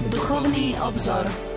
Duchovný 0.00 0.76
obzor. 0.80 1.53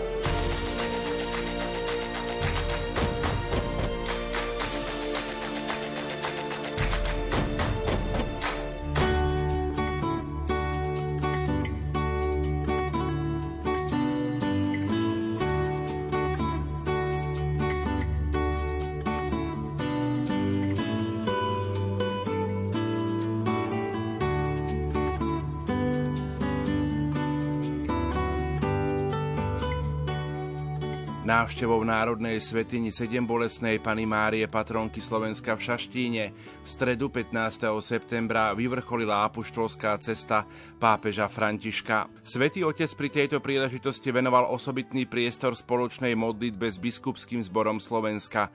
Návštevou 31.48 31.80
Národnej 31.80 32.44
svetini 32.44 32.92
sedem 32.92 33.24
bolesnej 33.24 33.80
Pany 33.80 34.04
Márie 34.04 34.44
patronky 34.52 35.00
Slovenska 35.00 35.56
v 35.56 35.64
Šaštíne 35.64 36.36
v 36.36 36.68
stredu 36.68 37.08
15. 37.08 37.72
septembra 37.80 38.52
vyvrcholila 38.52 39.24
apoštolská 39.32 39.96
cesta 40.04 40.44
pápeža 40.76 41.32
Františka. 41.32 42.12
Svetý 42.28 42.68
otec 42.68 42.92
pri 42.92 43.08
tejto 43.08 43.40
príležitosti 43.40 44.12
venoval 44.12 44.52
osobitný 44.52 45.08
priestor 45.08 45.56
spoločnej 45.56 46.20
modlitbe 46.20 46.68
s 46.68 46.84
biskupským 46.84 47.40
zborom 47.40 47.80
Slovenska 47.80 48.52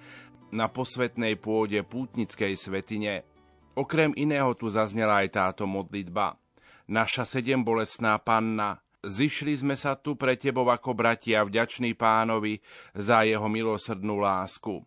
na 0.53 0.69
posvetnej 0.69 1.41
pôde 1.41 1.81
pútnickej 1.81 2.61
svetine. 2.61 3.25
Okrem 3.73 4.13
iného 4.21 4.53
tu 4.53 4.69
zaznela 4.69 5.25
aj 5.25 5.33
táto 5.33 5.65
modlitba. 5.65 6.37
Naša 6.93 7.25
sedem 7.25 7.65
bolesná 7.65 8.21
panna, 8.21 8.85
Zišli 9.03 9.59
sme 9.59 9.75
sa 9.75 9.99
tu 9.99 10.15
pre 10.15 10.39
tebou 10.39 10.71
ako 10.71 10.95
bratia 10.95 11.43
vďační 11.43 11.99
pánovi 11.99 12.63
za 12.95 13.27
jeho 13.27 13.51
milosrdnú 13.51 14.23
lásku. 14.23 14.79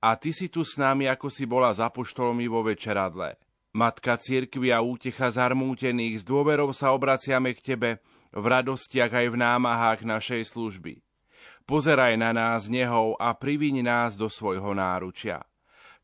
A 0.00 0.16
ty 0.16 0.32
si 0.32 0.48
tu 0.48 0.64
s 0.64 0.80
nami, 0.80 1.04
ako 1.04 1.28
si 1.28 1.44
bola 1.44 1.68
za 1.76 1.92
poštolmi 1.92 2.48
vo 2.48 2.64
večeradle. 2.64 3.36
Matka 3.76 4.16
cirkvi 4.16 4.72
a 4.72 4.80
útecha 4.80 5.28
zarmútených, 5.28 6.20
s 6.20 6.24
dôverou 6.24 6.72
sa 6.72 6.96
obraciame 6.96 7.52
k 7.52 7.74
tebe 7.74 7.90
v 8.32 8.44
radostiach 8.44 9.12
aj 9.12 9.26
v 9.32 9.36
námahách 9.36 10.00
našej 10.00 10.48
služby. 10.48 11.04
Pozeraj 11.68 12.16
na 12.16 12.32
nás 12.32 12.72
nehou 12.72 13.20
a 13.20 13.36
priviň 13.36 13.84
nás 13.84 14.16
do 14.16 14.32
svojho 14.32 14.72
náručia 14.72 15.47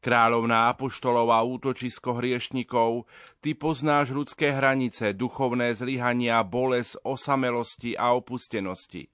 kráľovná 0.04 0.68
apoštolov 0.76 1.32
a 1.32 1.40
útočisko 1.40 2.20
hriešnikov, 2.20 3.08
ty 3.40 3.56
poznáš 3.56 4.12
ľudské 4.12 4.52
hranice, 4.52 5.16
duchovné 5.16 5.72
zlyhania, 5.72 6.44
boles, 6.44 7.00
osamelosti 7.00 7.96
a 7.96 8.12
opustenosti. 8.12 9.08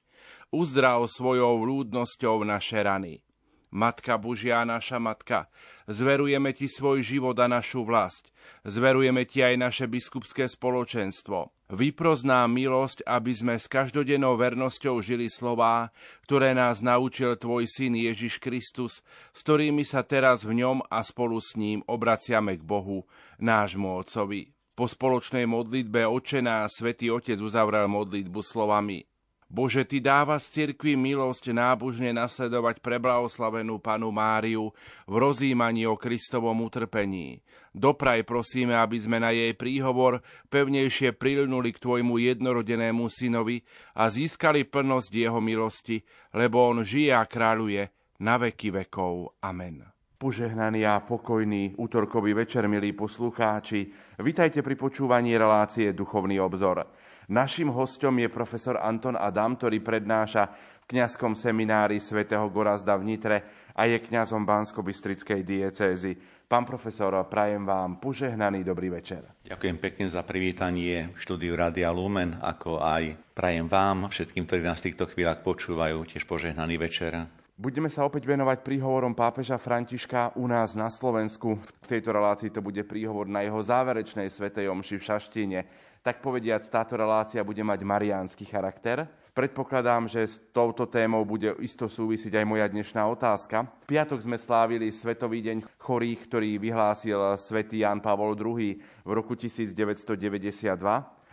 Uzdrav 0.51 1.07
svojou 1.07 1.63
vľúdnosťou 1.63 2.43
naše 2.43 2.83
rany. 2.83 3.23
Matka 3.71 4.19
Božia, 4.19 4.67
naša 4.67 4.99
Matka, 4.99 5.47
zverujeme 5.87 6.51
Ti 6.51 6.67
svoj 6.67 7.07
život 7.07 7.39
a 7.39 7.47
našu 7.47 7.87
vlast. 7.87 8.35
Zverujeme 8.67 9.23
Ti 9.23 9.47
aj 9.47 9.55
naše 9.63 9.87
biskupské 9.87 10.51
spoločenstvo. 10.51 11.55
Vypros 11.71 12.27
milosť, 12.27 13.07
aby 13.07 13.31
sme 13.31 13.55
s 13.55 13.71
každodennou 13.71 14.35
vernosťou 14.35 14.99
žili 14.99 15.31
slová, 15.31 15.95
ktoré 16.27 16.51
nás 16.51 16.83
naučil 16.83 17.39
Tvoj 17.39 17.71
Syn 17.71 17.95
Ježiš 17.95 18.43
Kristus, 18.43 19.07
s 19.31 19.41
ktorými 19.47 19.87
sa 19.87 20.03
teraz 20.03 20.43
v 20.43 20.59
ňom 20.67 20.83
a 20.91 20.99
spolu 21.07 21.39
s 21.39 21.55
ním 21.55 21.87
obraciame 21.87 22.59
k 22.59 22.67
Bohu, 22.67 23.07
nášmu 23.39 24.03
Otcovi. 24.03 24.51
Po 24.75 24.91
spoločnej 24.91 25.47
modlitbe 25.47 26.11
očená 26.11 26.67
Svetý 26.67 27.15
Otec 27.15 27.39
uzavrel 27.39 27.87
modlitbu 27.87 28.43
slovami 28.43 29.07
Bože, 29.51 29.83
Ty 29.83 29.99
dáva 29.99 30.39
z 30.39 30.47
cirkvi 30.47 30.95
milosť 30.95 31.51
nábožne 31.51 32.15
nasledovať 32.15 32.79
preblahoslavenú 32.79 33.83
panu 33.83 34.15
Máriu 34.15 34.71
v 35.11 35.15
rozímaní 35.19 35.91
o 35.91 35.99
Kristovom 35.99 36.63
utrpení. 36.63 37.43
Dopraj 37.75 38.23
prosíme, 38.23 38.79
aby 38.79 39.03
sme 39.03 39.19
na 39.19 39.35
jej 39.35 39.51
príhovor 39.59 40.23
pevnejšie 40.55 41.19
prilnuli 41.19 41.75
k 41.75 41.83
Tvojmu 41.83 42.23
jednorodenému 42.23 43.11
synovi 43.11 43.67
a 43.99 44.07
získali 44.07 44.71
plnosť 44.71 45.11
Jeho 45.11 45.43
milosti, 45.43 45.99
lebo 46.31 46.71
On 46.71 46.87
žije 46.87 47.11
a 47.11 47.27
kráľuje 47.27 47.91
na 48.23 48.39
veky 48.39 48.71
vekov. 48.71 49.35
Amen. 49.43 49.83
Požehnaný 50.15 50.87
a 50.87 51.03
pokojný 51.03 51.75
útorkový 51.75 52.39
večer, 52.39 52.71
milí 52.71 52.95
poslucháči. 52.95 53.91
Vitajte 54.23 54.63
pri 54.63 54.79
počúvaní 54.79 55.35
relácie 55.35 55.91
Duchovný 55.91 56.39
obzor. 56.39 56.87
Našim 57.31 57.71
hostom 57.71 58.19
je 58.19 58.27
profesor 58.27 58.75
Anton 58.83 59.15
Adam, 59.15 59.55
ktorý 59.55 59.79
prednáša 59.79 60.51
v 60.83 60.99
kňazskom 60.99 61.39
seminári 61.39 62.03
svätého 62.03 62.43
Gorazda 62.51 62.99
v 62.99 63.07
Nitre 63.07 63.71
a 63.71 63.87
je 63.87 64.03
kňazom 64.03 64.43
Bansko-Bystrickej 64.43 65.47
diecézy. 65.47 66.19
Pán 66.51 66.67
profesor, 66.67 67.15
prajem 67.31 67.63
vám 67.63 68.03
požehnaný 68.03 68.67
dobrý 68.67 68.91
večer. 68.91 69.47
Ďakujem 69.47 69.79
pekne 69.79 70.11
za 70.11 70.27
privítanie 70.27 71.15
v 71.15 71.19
štúdiu 71.23 71.55
Radia 71.55 71.95
Lumen, 71.95 72.35
ako 72.43 72.83
aj 72.83 73.15
prajem 73.31 73.71
vám, 73.71 74.11
všetkým, 74.11 74.51
ktorí 74.51 74.67
nás 74.67 74.83
v 74.83 74.91
týchto 74.91 75.07
chvíľach 75.07 75.47
počúvajú, 75.47 76.03
tiež 76.11 76.27
požehnaný 76.27 76.83
večer. 76.83 77.31
Budeme 77.55 77.93
sa 77.93 78.03
opäť 78.09 78.27
venovať 78.27 78.67
príhovorom 78.67 79.15
pápeža 79.15 79.55
Františka 79.55 80.35
u 80.35 80.51
nás 80.51 80.75
na 80.75 80.91
Slovensku. 80.91 81.63
V 81.63 81.87
tejto 81.87 82.11
relácii 82.11 82.51
to 82.51 82.59
bude 82.59 82.83
príhovor 82.91 83.31
na 83.31 83.47
jeho 83.47 83.63
záverečnej 83.63 84.27
svetej 84.27 84.67
omši 84.67 84.97
v 84.99 85.07
Šaštine 85.07 85.61
tak 86.01 86.25
povediac 86.25 86.65
táto 86.65 86.97
relácia 86.97 87.45
bude 87.45 87.61
mať 87.61 87.81
mariánsky 87.85 88.49
charakter. 88.49 89.05
Predpokladám, 89.31 90.11
že 90.11 90.27
s 90.27 90.43
touto 90.51 90.91
témou 90.91 91.23
bude 91.23 91.55
isto 91.63 91.87
súvisiť 91.87 92.35
aj 92.43 92.45
moja 92.45 92.67
dnešná 92.67 93.07
otázka. 93.07 93.63
V 93.87 93.95
piatok 93.95 94.27
sme 94.27 94.35
slávili 94.35 94.91
Svetový 94.91 95.41
deň 95.47 95.65
chorých, 95.79 96.27
ktorý 96.27 96.59
vyhlásil 96.59 97.39
svätý 97.39 97.87
Jan 97.87 98.03
Pavol 98.03 98.35
II 98.35 98.77
v 98.81 99.11
roku 99.15 99.39
1992. 99.39 100.77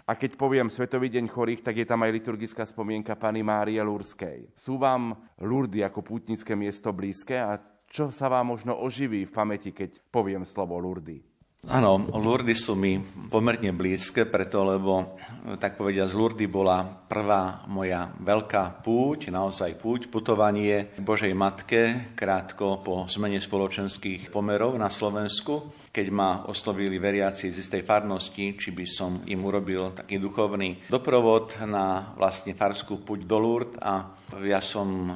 A 0.08 0.16
keď 0.16 0.40
poviem 0.40 0.72
Svetový 0.72 1.12
deň 1.12 1.28
chorých, 1.28 1.68
tak 1.68 1.84
je 1.84 1.88
tam 1.90 2.00
aj 2.06 2.16
liturgická 2.16 2.64
spomienka 2.64 3.18
pani 3.20 3.44
Márie 3.44 3.82
Lurskej. 3.84 4.56
Sú 4.56 4.80
vám 4.80 5.18
Lurdy 5.44 5.84
ako 5.84 6.00
pútnické 6.00 6.56
miesto 6.56 6.96
blízke 6.96 7.36
a 7.36 7.60
čo 7.92 8.16
sa 8.16 8.32
vám 8.32 8.56
možno 8.56 8.80
oživí 8.80 9.28
v 9.28 9.36
pamäti, 9.36 9.76
keď 9.76 10.00
poviem 10.08 10.48
slovo 10.48 10.80
Lurdy? 10.80 11.27
Áno, 11.68 12.00
Lurdy 12.00 12.56
sú 12.56 12.80
mi 12.80 12.96
pomerne 13.28 13.76
blízke, 13.76 14.24
preto 14.24 14.64
lebo, 14.64 15.20
tak 15.60 15.76
povedia, 15.76 16.08
z 16.08 16.16
Lurdy 16.16 16.48
bola 16.48 16.80
prvá 16.86 17.68
moja 17.68 18.08
veľká 18.24 18.80
púť, 18.80 19.28
naozaj 19.28 19.76
púť, 19.76 20.08
putovanie 20.08 20.96
Božej 20.96 21.36
Matke, 21.36 22.16
krátko 22.16 22.80
po 22.80 23.04
zmene 23.12 23.44
spoločenských 23.44 24.32
pomerov 24.32 24.80
na 24.80 24.88
Slovensku, 24.88 25.92
keď 25.92 26.08
ma 26.08 26.48
oslovili 26.48 27.04
veriaci 27.04 27.52
z 27.52 27.60
istej 27.60 27.84
farnosti, 27.84 28.56
či 28.56 28.72
by 28.72 28.86
som 28.88 29.12
im 29.28 29.44
urobil 29.44 29.92
taký 29.92 30.24
duchovný 30.24 30.88
doprovod 30.88 31.58
na 31.68 32.16
vlastne 32.16 32.56
farskú 32.56 33.04
púť 33.04 33.28
do 33.28 33.38
Lourdes 33.44 33.76
a 33.84 34.16
ja 34.40 34.64
som 34.64 35.12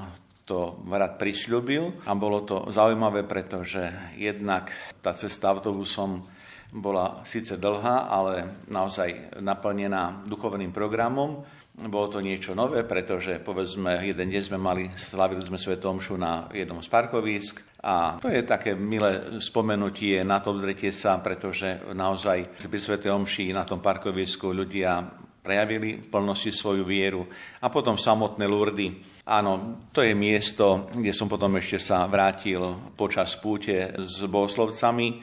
to 0.52 0.84
rád 0.84 1.16
prisľubil 1.16 2.04
a 2.04 2.12
bolo 2.12 2.44
to 2.44 2.68
zaujímavé, 2.68 3.24
pretože 3.24 3.88
jednak 4.20 4.68
tá 5.00 5.16
cesta 5.16 5.48
autobusom 5.48 6.28
bola 6.76 7.24
síce 7.24 7.56
dlhá, 7.56 8.12
ale 8.12 8.60
naozaj 8.68 9.40
naplnená 9.40 10.28
duchovným 10.28 10.76
programom. 10.76 11.48
Bolo 11.72 12.12
to 12.12 12.20
niečo 12.20 12.52
nové, 12.52 12.84
pretože 12.84 13.40
povedzme 13.40 14.04
jeden 14.04 14.28
deň 14.28 14.44
sme 14.44 14.60
mali, 14.60 14.92
slavili 15.00 15.40
sme 15.40 15.56
Svetomšu 15.56 16.20
na 16.20 16.52
jednom 16.52 16.84
z 16.84 16.92
parkovisk 16.92 17.80
a 17.80 18.20
to 18.20 18.28
je 18.28 18.44
také 18.44 18.76
milé 18.76 19.40
spomenutie 19.40 20.20
na 20.28 20.44
to 20.44 20.52
vzretie 20.52 20.92
sa, 20.92 21.16
pretože 21.24 21.80
naozaj 21.96 22.60
pri 22.68 22.80
Svetej 22.80 23.16
Omši 23.16 23.56
na 23.56 23.64
tom 23.64 23.80
parkovisku 23.80 24.52
ľudia 24.52 25.00
prejavili 25.42 26.04
v 26.04 26.08
plnosti 26.12 26.52
svoju 26.52 26.84
vieru 26.84 27.24
a 27.64 27.72
potom 27.72 27.96
samotné 27.96 28.46
Lurdy. 28.46 29.11
Áno, 29.22 29.86
to 29.94 30.02
je 30.02 30.18
miesto, 30.18 30.90
kde 30.90 31.14
som 31.14 31.30
potom 31.30 31.54
ešte 31.62 31.78
sa 31.78 32.10
vrátil 32.10 32.94
počas 32.98 33.38
púte 33.38 33.94
s 34.02 34.26
bohoslovcami 34.26 35.22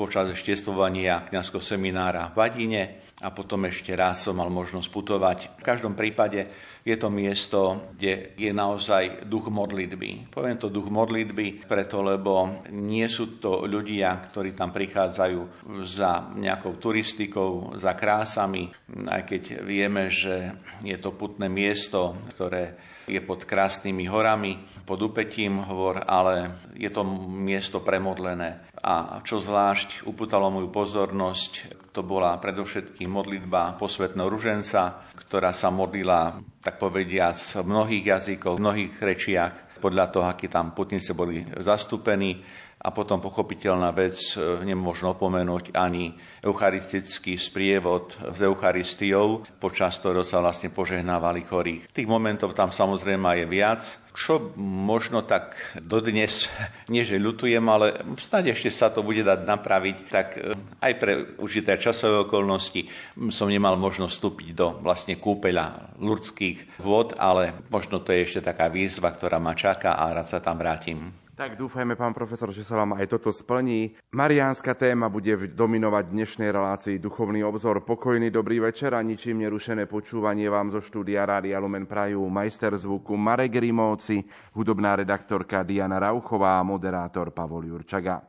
počas 0.00 0.32
štiestovania 0.38 1.26
kňazského 1.28 1.60
seminára 1.60 2.30
v 2.30 2.36
Vadine 2.38 2.82
a 3.20 3.28
potom 3.34 3.68
ešte 3.68 3.92
raz 3.92 4.24
som 4.24 4.38
mal 4.38 4.48
možnosť 4.48 4.88
putovať. 4.88 5.38
V 5.60 5.66
každom 5.66 5.92
prípade 5.92 6.48
je 6.88 6.96
to 6.96 7.12
miesto, 7.12 7.92
kde 8.00 8.32
je 8.32 8.48
naozaj 8.48 9.28
duch 9.28 9.52
modlitby. 9.52 10.32
Poviem 10.32 10.56
to 10.56 10.72
duch 10.72 10.88
modlitby, 10.88 11.68
preto 11.68 12.00
lebo 12.00 12.64
nie 12.72 13.04
sú 13.12 13.36
to 13.36 13.68
ľudia, 13.68 14.16
ktorí 14.24 14.56
tam 14.56 14.72
prichádzajú 14.72 15.68
za 15.84 16.32
nejakou 16.32 16.80
turistikou, 16.80 17.76
za 17.76 17.92
krásami, 17.92 18.72
aj 19.04 19.22
keď 19.28 19.42
vieme, 19.68 20.08
že 20.08 20.56
je 20.80 20.96
to 20.96 21.12
putné 21.12 21.52
miesto, 21.52 22.16
ktoré 22.32 22.80
je 23.10 23.20
pod 23.20 23.42
krásnymi 23.42 24.06
horami, 24.06 24.62
pod 24.86 25.02
upetím 25.02 25.58
hor, 25.66 26.06
ale 26.06 26.62
je 26.78 26.88
to 26.88 27.02
miesto 27.26 27.82
premodlené. 27.82 28.70
a 28.80 29.20
čo 29.20 29.42
zvlášť 29.44 30.08
upútalo 30.08 30.48
moju 30.48 30.72
pozornosť, 30.72 31.52
to 31.92 32.00
bola 32.00 32.40
predovšetkým 32.40 33.10
modlitba 33.12 33.76
posvetného 33.76 34.30
ruženca, 34.30 35.04
ktorá 35.12 35.52
sa 35.52 35.68
modlila, 35.68 36.40
tak 36.64 36.80
povediac, 36.80 37.36
v 37.36 37.66
mnohých 37.66 38.04
jazykoch, 38.16 38.56
v 38.56 38.62
mnohých 38.62 38.94
rečiach, 38.96 39.54
podľa 39.80 40.06
toho, 40.12 40.26
akí 40.28 40.46
tam 40.46 40.76
putnice 40.76 41.16
boli 41.16 41.44
zastúpení. 41.60 42.40
A 42.80 42.88
potom 42.96 43.20
pochopiteľná 43.20 43.92
vec, 43.92 44.16
e, 44.32 44.64
nemôžno 44.64 45.12
opomenúť 45.12 45.76
ani 45.76 46.16
eucharistický 46.40 47.36
sprievod 47.36 48.16
s 48.32 48.40
Eucharistiou, 48.40 49.44
počas 49.60 50.00
ktorého 50.00 50.24
sa 50.24 50.40
vlastne 50.40 50.72
požehnávali 50.72 51.44
chorých. 51.44 51.92
Tých 51.92 52.08
momentov 52.08 52.56
tam 52.56 52.72
samozrejme 52.72 53.44
je 53.44 53.46
viac, 53.52 53.84
čo 54.16 54.56
možno 54.60 55.28
tak 55.28 55.60
dodnes, 55.76 56.48
nie 56.92 57.04
že 57.04 57.20
ľutujem, 57.20 57.60
ale 57.68 58.00
snad 58.16 58.48
ešte 58.48 58.72
sa 58.72 58.88
to 58.88 59.04
bude 59.04 59.28
dať 59.28 59.44
napraviť, 59.44 59.96
tak 60.08 60.26
e, 60.40 60.56
aj 60.80 60.92
pre 60.96 61.36
určité 61.36 61.76
časové 61.76 62.24
okolnosti 62.24 62.88
som 63.28 63.52
nemal 63.52 63.76
možnosť 63.76 64.12
vstúpiť 64.16 64.48
do 64.56 64.80
vlastne 64.80 65.20
kúpeľa 65.20 66.00
ľudských 66.00 66.80
vod, 66.80 67.12
ale 67.20 67.60
možno 67.68 68.00
to 68.00 68.16
je 68.16 68.24
ešte 68.24 68.40
taká 68.40 68.72
výzva, 68.72 69.12
ktorá 69.12 69.36
ma 69.36 69.52
čaká 69.52 70.00
a 70.00 70.16
rád 70.16 70.32
sa 70.32 70.40
tam 70.40 70.56
vrátim. 70.56 71.12
Tak 71.40 71.56
dúfajme, 71.56 71.96
pán 71.96 72.12
profesor, 72.12 72.52
že 72.52 72.60
sa 72.60 72.76
vám 72.76 73.00
aj 73.00 73.16
toto 73.16 73.32
splní. 73.32 73.96
Mariánska 74.12 74.76
téma 74.76 75.08
bude 75.08 75.48
dominovať 75.56 76.12
dnešnej 76.12 76.52
relácii 76.52 77.00
Duchovný 77.00 77.40
obzor. 77.48 77.80
Pokojný 77.80 78.28
dobrý 78.28 78.60
večer 78.60 78.92
a 78.92 79.00
ničím 79.00 79.40
nerušené 79.48 79.88
počúvanie 79.88 80.52
vám 80.52 80.68
zo 80.68 80.84
štúdia 80.84 81.24
Rádia 81.24 81.56
Lumen 81.56 81.88
Prajú 81.88 82.28
majster 82.28 82.76
zvuku 82.76 83.16
Marek 83.16 83.56
Rimovci, 83.56 84.20
hudobná 84.52 85.00
redaktorka 85.00 85.64
Diana 85.64 85.96
Rauchová 85.96 86.60
a 86.60 86.66
moderátor 86.68 87.32
Pavol 87.32 87.72
Jurčaga. 87.72 88.20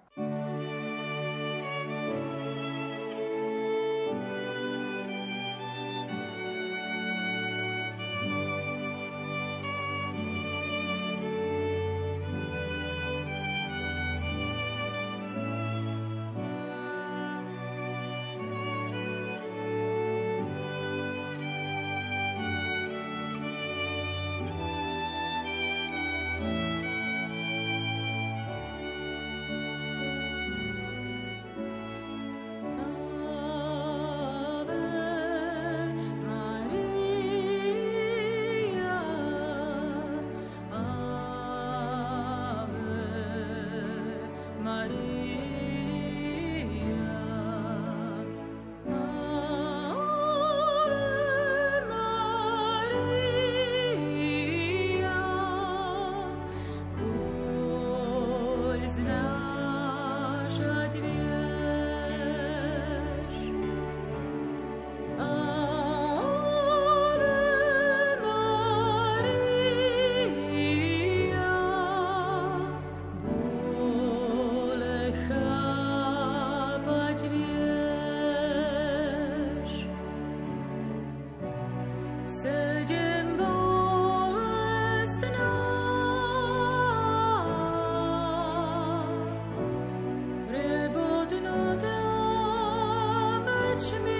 touch 93.79 93.93
me. 94.01 94.10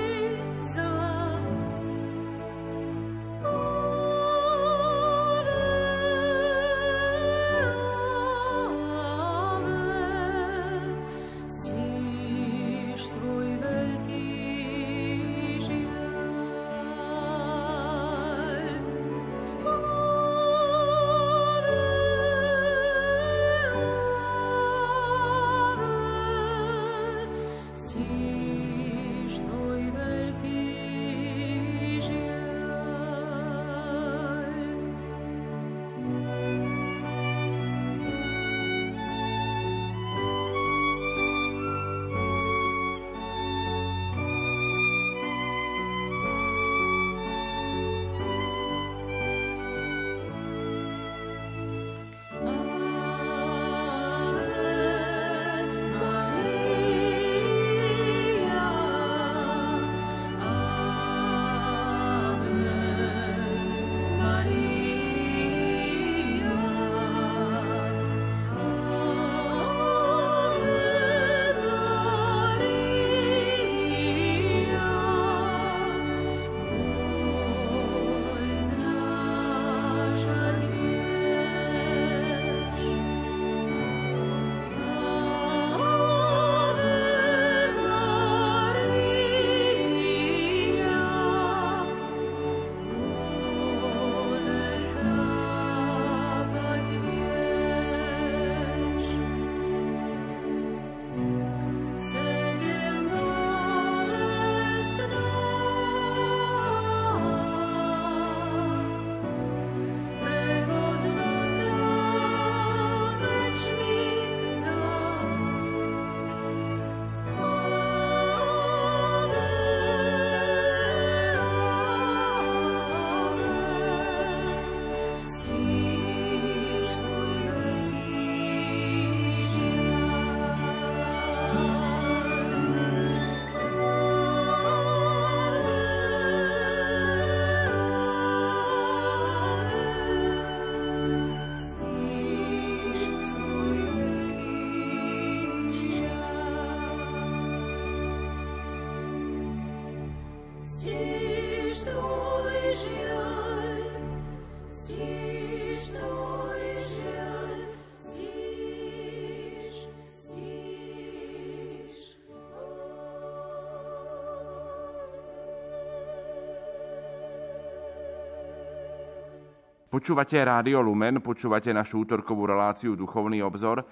Počúvate 170.02 170.34
Rádio 170.42 170.81
Lumen, 170.81 171.22
počúvate 171.22 171.70
našu 171.70 172.02
útorkovú 172.02 172.50
reláciu 172.50 172.98
Duchovný 172.98 173.46
obzor. 173.46 173.86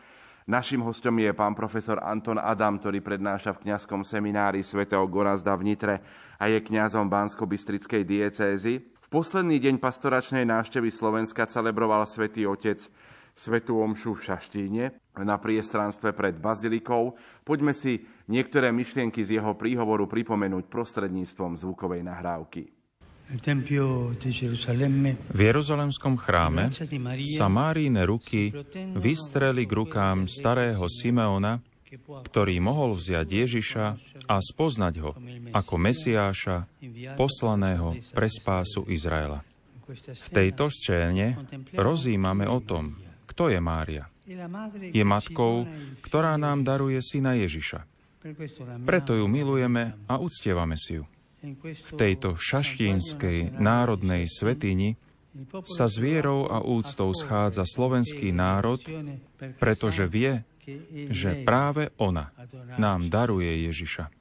Našim 0.49 0.81
hostom 0.81 1.13
je 1.21 1.29
pán 1.37 1.53
profesor 1.53 2.01
Anton 2.01 2.41
Adam, 2.41 2.81
ktorý 2.81 2.97
prednáša 2.97 3.53
v 3.53 3.69
kňazskom 3.69 4.01
seminári 4.01 4.65
svätého 4.65 5.05
Gorazda 5.05 5.53
v 5.53 5.69
Nitre 5.69 6.01
a 6.41 6.49
je 6.49 6.65
kňazom 6.65 7.13
Bansko-Bystrickej 7.13 8.09
diecézy. 8.09 8.89
V 8.89 9.07
posledný 9.13 9.61
deň 9.61 9.77
pastoračnej 9.77 10.49
návštevy 10.49 10.89
Slovenska 10.89 11.45
celebroval 11.45 12.09
svätý 12.09 12.49
Otec 12.49 12.81
Svetú 13.37 13.77
Omšu 13.77 14.17
v 14.17 14.33
Šaštíne 14.33 15.13
na 15.13 15.37
priestranstve 15.37 16.17
pred 16.17 16.33
Bazilikou. 16.41 17.21
Poďme 17.45 17.77
si 17.77 18.01
niektoré 18.25 18.73
myšlienky 18.73 19.21
z 19.21 19.37
jeho 19.37 19.53
príhovoru 19.53 20.09
pripomenúť 20.09 20.73
prostredníctvom 20.73 21.53
zvukovej 21.53 22.01
nahrávky. 22.01 22.78
V 25.29 25.39
Jeruzalemskom 25.39 26.17
chráme 26.17 26.73
sa 27.29 27.45
Márine 27.45 28.01
ruky 28.09 28.49
vystreli 28.97 29.69
k 29.69 29.71
rukám 29.77 30.25
starého 30.25 30.81
Simeona, 30.89 31.61
ktorý 32.25 32.57
mohol 32.57 32.97
vziať 32.97 33.27
Ježiša 33.29 33.85
a 34.25 34.35
spoznať 34.41 34.93
ho 35.05 35.13
ako 35.53 35.73
Mesiáša, 35.77 36.65
poslaného 37.13 38.01
pre 38.17 38.25
spásu 38.29 38.89
Izraela. 38.89 39.45
V 39.93 40.29
tejto 40.33 40.69
scéne 40.73 41.37
rozímame 41.77 42.49
o 42.49 42.61
tom, 42.61 42.97
kto 43.29 43.53
je 43.53 43.61
Mária. 43.61 44.09
Je 44.89 45.05
matkou, 45.05 45.69
ktorá 46.01 46.37
nám 46.37 46.65
daruje 46.65 46.97
syna 47.01 47.37
Ježiša. 47.37 47.85
Preto 48.85 49.13
ju 49.13 49.25
milujeme 49.25 49.97
a 50.09 50.17
uctievame 50.17 50.77
si 50.77 50.97
ju. 50.97 51.05
V 51.39 51.91
tejto 51.95 52.35
šaštínskej 52.35 53.55
národnej 53.55 54.27
svetini 54.27 54.99
sa 55.63 55.87
s 55.87 55.95
vierou 55.95 56.49
a 56.51 56.59
úctou 56.59 57.15
schádza 57.15 57.63
slovenský 57.63 58.35
národ, 58.35 58.81
pretože 59.61 60.03
vie, 60.09 60.43
že 61.09 61.45
práve 61.47 61.95
ona 61.95 62.33
nám 62.75 63.07
daruje 63.07 63.69
Ježiša. 63.71 64.11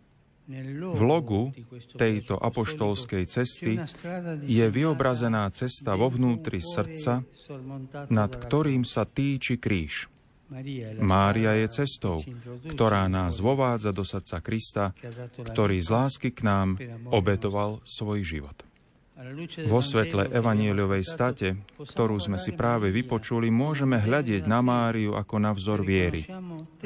V 0.96 1.00
logu 1.04 1.52
tejto 2.00 2.40
apoštolskej 2.40 3.28
cesty 3.28 3.76
je 4.48 4.66
vyobrazená 4.72 5.44
cesta 5.52 5.92
vo 5.92 6.08
vnútri 6.08 6.64
srdca, 6.64 7.20
nad 8.08 8.32
ktorým 8.32 8.80
sa 8.80 9.04
týči 9.04 9.60
kríž. 9.60 10.08
Mária 11.04 11.52
je 11.60 11.66
cestou, 11.68 12.24
ktorá 12.72 13.04
nás 13.04 13.36
vovádza 13.44 13.92
do 13.92 14.00
srdca 14.00 14.40
Krista, 14.40 14.84
ktorý 15.44 15.76
z 15.84 15.88
lásky 15.92 16.28
k 16.32 16.40
nám 16.44 16.80
obetoval 17.12 17.84
svoj 17.84 18.24
život. 18.24 18.56
Vo 19.66 19.82
svetle 19.82 20.30
evanieliovej 20.30 21.02
state, 21.02 21.58
ktorú 21.74 22.22
sme 22.22 22.38
si 22.38 22.54
práve 22.54 22.94
vypočuli, 22.94 23.50
môžeme 23.50 23.98
hľadieť 23.98 24.46
na 24.46 24.62
Máriu 24.62 25.18
ako 25.18 25.36
na 25.42 25.50
vzor 25.50 25.82
viery. 25.82 26.22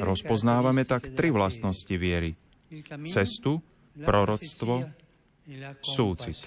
Rozpoznávame 0.01 0.83
tak 0.83 1.13
tri 1.13 1.29
vlastnosti 1.29 1.93
viery. 1.93 2.33
Cestu, 3.05 3.61
proroctvo, 4.01 4.89
súcit. 5.85 6.41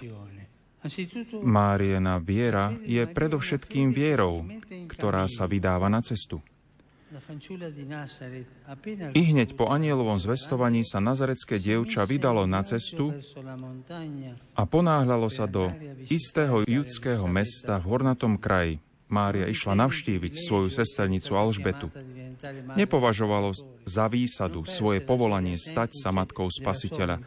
Máriena 1.38 2.18
viera 2.18 2.74
je 2.82 3.02
predovšetkým 3.06 3.94
vierou, 3.94 4.42
ktorá 4.90 5.30
sa 5.30 5.46
vydáva 5.46 5.86
na 5.86 6.02
cestu. 6.02 6.42
I 9.16 9.22
hneď 9.32 9.48
po 9.56 9.72
anielovom 9.72 10.20
zvestovaní 10.20 10.84
sa 10.84 11.00
nazarecké 11.00 11.56
dievča 11.56 12.04
vydalo 12.04 12.44
na 12.44 12.60
cestu 12.62 13.16
a 14.52 14.62
ponáhľalo 14.68 15.28
sa 15.32 15.48
do 15.48 15.72
istého 16.12 16.64
judského 16.68 17.24
mesta 17.24 17.80
v 17.80 17.88
hornatom 17.88 18.36
kraji. 18.36 18.80
Mária 19.06 19.46
išla 19.46 19.78
navštíviť 19.86 20.34
svoju 20.34 20.66
sesternicu 20.66 21.38
Alžbetu. 21.38 21.94
Nepovažovalo 22.74 23.54
za 23.86 24.10
výsadu 24.10 24.66
svoje 24.66 24.98
povolanie 24.98 25.54
stať 25.54 25.94
sa 25.94 26.10
matkou 26.10 26.50
spasiteľa, 26.50 27.22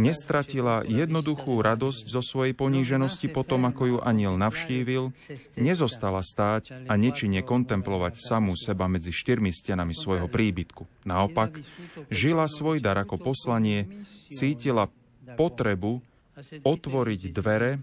nestratila 0.00 0.82
jednoduchú 0.86 1.60
radosť 1.60 2.04
zo 2.08 2.22
svojej 2.24 2.56
poníženosti 2.56 3.28
potom, 3.28 3.68
ako 3.68 3.82
ju 3.84 3.98
aniel 4.00 4.34
navštívil, 4.40 5.12
nezostala 5.60 6.24
stáť 6.24 6.88
a 6.88 6.94
nečine 6.96 7.44
kontemplovať 7.44 8.16
samú 8.16 8.56
seba 8.56 8.88
medzi 8.88 9.12
štyrmi 9.12 9.52
stenami 9.52 9.92
svojho 9.92 10.26
príbytku. 10.26 10.88
Naopak, 11.04 11.60
žila 12.08 12.48
svoj 12.48 12.80
dar 12.80 12.96
ako 12.96 13.20
poslanie, 13.20 13.86
cítila 14.32 14.88
potrebu 15.36 16.00
otvoriť 16.64 17.22
dvere 17.30 17.78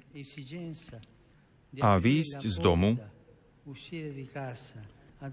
a 1.79 1.89
výjsť 1.95 2.39
z 2.51 2.57
domu, 2.59 2.99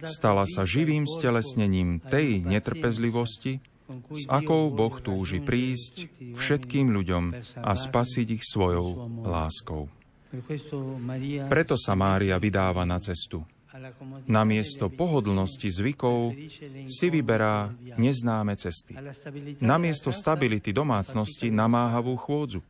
stala 0.05 0.45
sa 0.45 0.63
živým 0.69 1.09
stelesnením 1.09 1.99
tej 2.05 2.45
netrpezlivosti, 2.45 3.59
s 4.13 4.29
akou 4.29 4.69
Boh 4.69 4.97
túži 5.01 5.41
prísť 5.41 6.13
všetkým 6.37 6.93
ľuďom 6.93 7.25
a 7.65 7.73
spasiť 7.73 8.27
ich 8.37 8.45
svojou 8.45 9.09
láskou. 9.25 9.89
Preto 11.49 11.75
sa 11.81 11.97
Mária 11.97 12.37
vydáva 12.37 12.85
na 12.85 13.01
cestu. 13.01 13.49
Namiesto 14.27 14.91
pohodlnosti 14.91 15.71
zvykov 15.71 16.35
si 16.91 17.07
vyberá 17.09 17.71
neznáme 17.97 18.59
cesty. 18.59 18.97
Namiesto 19.63 20.11
stability 20.11 20.75
domácnosti 20.75 21.49
namáhavú 21.49 22.19
chôdzu. 22.19 22.61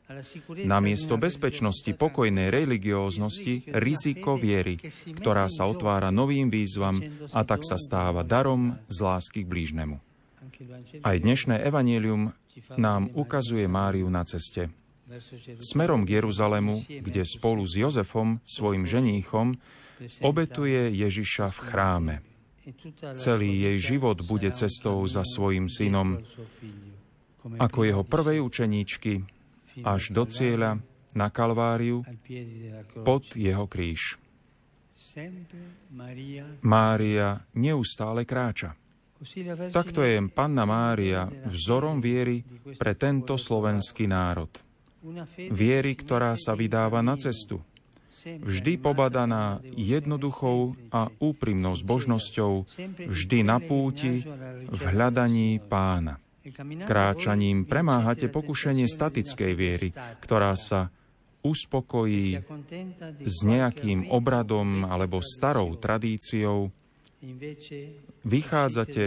Namiesto 0.68 1.16
bezpečnosti 1.16 1.88
pokojnej 1.96 2.52
religióznosti 2.52 3.72
riziko 3.72 4.36
viery, 4.36 4.76
ktorá 5.16 5.48
sa 5.48 5.64
otvára 5.64 6.12
novým 6.12 6.52
výzvam 6.52 7.00
a 7.32 7.40
tak 7.42 7.64
sa 7.64 7.80
stáva 7.80 8.20
darom 8.20 8.76
z 8.86 8.98
lásky 9.00 9.42
k 9.42 9.50
blížnemu. 9.50 10.07
Aj 11.06 11.16
dnešné 11.16 11.62
evanílium 11.62 12.34
nám 12.74 13.14
ukazuje 13.14 13.70
Máriu 13.70 14.10
na 14.10 14.26
ceste. 14.26 14.74
Smerom 15.62 16.02
k 16.04 16.18
Jeruzalemu, 16.18 16.82
kde 16.84 17.22
spolu 17.22 17.62
s 17.64 17.78
Jozefom, 17.78 18.42
svojim 18.44 18.84
ženíchom, 18.84 19.56
obetuje 20.20 20.92
Ježiša 20.92 21.54
v 21.54 21.58
chráme. 21.62 22.14
Celý 23.16 23.64
jej 23.64 23.78
život 23.80 24.20
bude 24.26 24.52
cestou 24.52 25.00
za 25.08 25.24
svojim 25.24 25.70
synom, 25.70 26.20
ako 27.56 27.78
jeho 27.88 28.04
prvej 28.04 28.44
učeníčky, 28.44 29.24
až 29.86 30.12
do 30.12 30.28
cieľa 30.28 30.82
na 31.16 31.32
Kalváriu 31.32 32.04
pod 33.06 33.24
jeho 33.32 33.64
kríž. 33.64 34.20
Mária 36.60 37.40
neustále 37.56 38.28
kráča. 38.28 38.76
Takto 39.74 40.06
je 40.06 40.22
Panna 40.30 40.62
Mária 40.62 41.26
vzorom 41.26 41.98
viery 41.98 42.46
pre 42.78 42.94
tento 42.94 43.34
slovenský 43.34 44.06
národ. 44.06 44.50
Viery, 45.50 45.98
ktorá 45.98 46.38
sa 46.38 46.54
vydáva 46.54 47.02
na 47.02 47.18
cestu. 47.18 47.58
Vždy 48.18 48.82
pobadaná 48.82 49.62
jednoduchou 49.78 50.74
a 50.90 51.08
úprimnou 51.22 51.72
zbožnosťou, 51.78 52.66
vždy 53.06 53.38
na 53.46 53.62
púti, 53.62 54.26
v 54.68 54.80
hľadaní 54.82 55.62
pána. 55.64 56.18
Kráčaním 56.88 57.68
premáhate 57.68 58.26
pokušenie 58.26 58.90
statickej 58.90 59.52
viery, 59.54 59.88
ktorá 60.24 60.56
sa 60.58 60.90
uspokojí 61.44 62.42
s 63.22 63.36
nejakým 63.46 64.10
obradom 64.10 64.82
alebo 64.88 65.22
starou 65.22 65.78
tradíciou, 65.78 66.74
vychádzate 68.22 69.04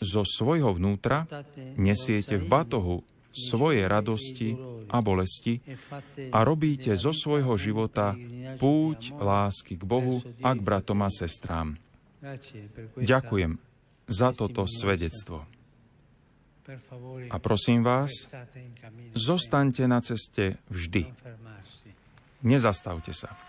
zo 0.00 0.22
svojho 0.24 0.72
vnútra, 0.76 1.28
nesiete 1.76 2.40
v 2.40 2.44
batohu 2.48 2.96
svoje 3.36 3.84
radosti 3.84 4.56
a 4.88 5.04
bolesti 5.04 5.60
a 6.32 6.38
robíte 6.40 6.96
zo 6.96 7.12
svojho 7.12 7.60
života 7.60 8.16
púť 8.56 9.12
lásky 9.12 9.76
k 9.76 9.84
Bohu 9.84 10.24
a 10.40 10.56
k 10.56 10.60
bratom 10.64 11.04
a 11.04 11.12
sestrám. 11.12 11.76
Ďakujem 12.96 13.60
za 14.08 14.32
toto 14.32 14.64
svedectvo. 14.64 15.44
A 17.30 17.36
prosím 17.38 17.86
vás, 17.86 18.10
zostaňte 19.14 19.86
na 19.86 20.02
ceste 20.02 20.58
vždy. 20.66 21.06
Nezastavte 22.42 23.14
sa. 23.14 23.45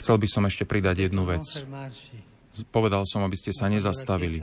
Chcel 0.00 0.16
by 0.16 0.28
som 0.28 0.42
ešte 0.48 0.64
pridať 0.64 0.96
jednu 1.10 1.28
vec. 1.28 1.44
Povedal 2.72 3.04
som, 3.04 3.20
aby 3.26 3.36
ste 3.36 3.52
sa 3.52 3.68
nezastavili. 3.68 4.40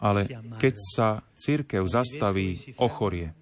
Ale 0.00 0.24
keď 0.56 0.74
sa 0.80 1.08
církev 1.36 1.84
zastaví, 1.84 2.56
ochorie. 2.80 3.36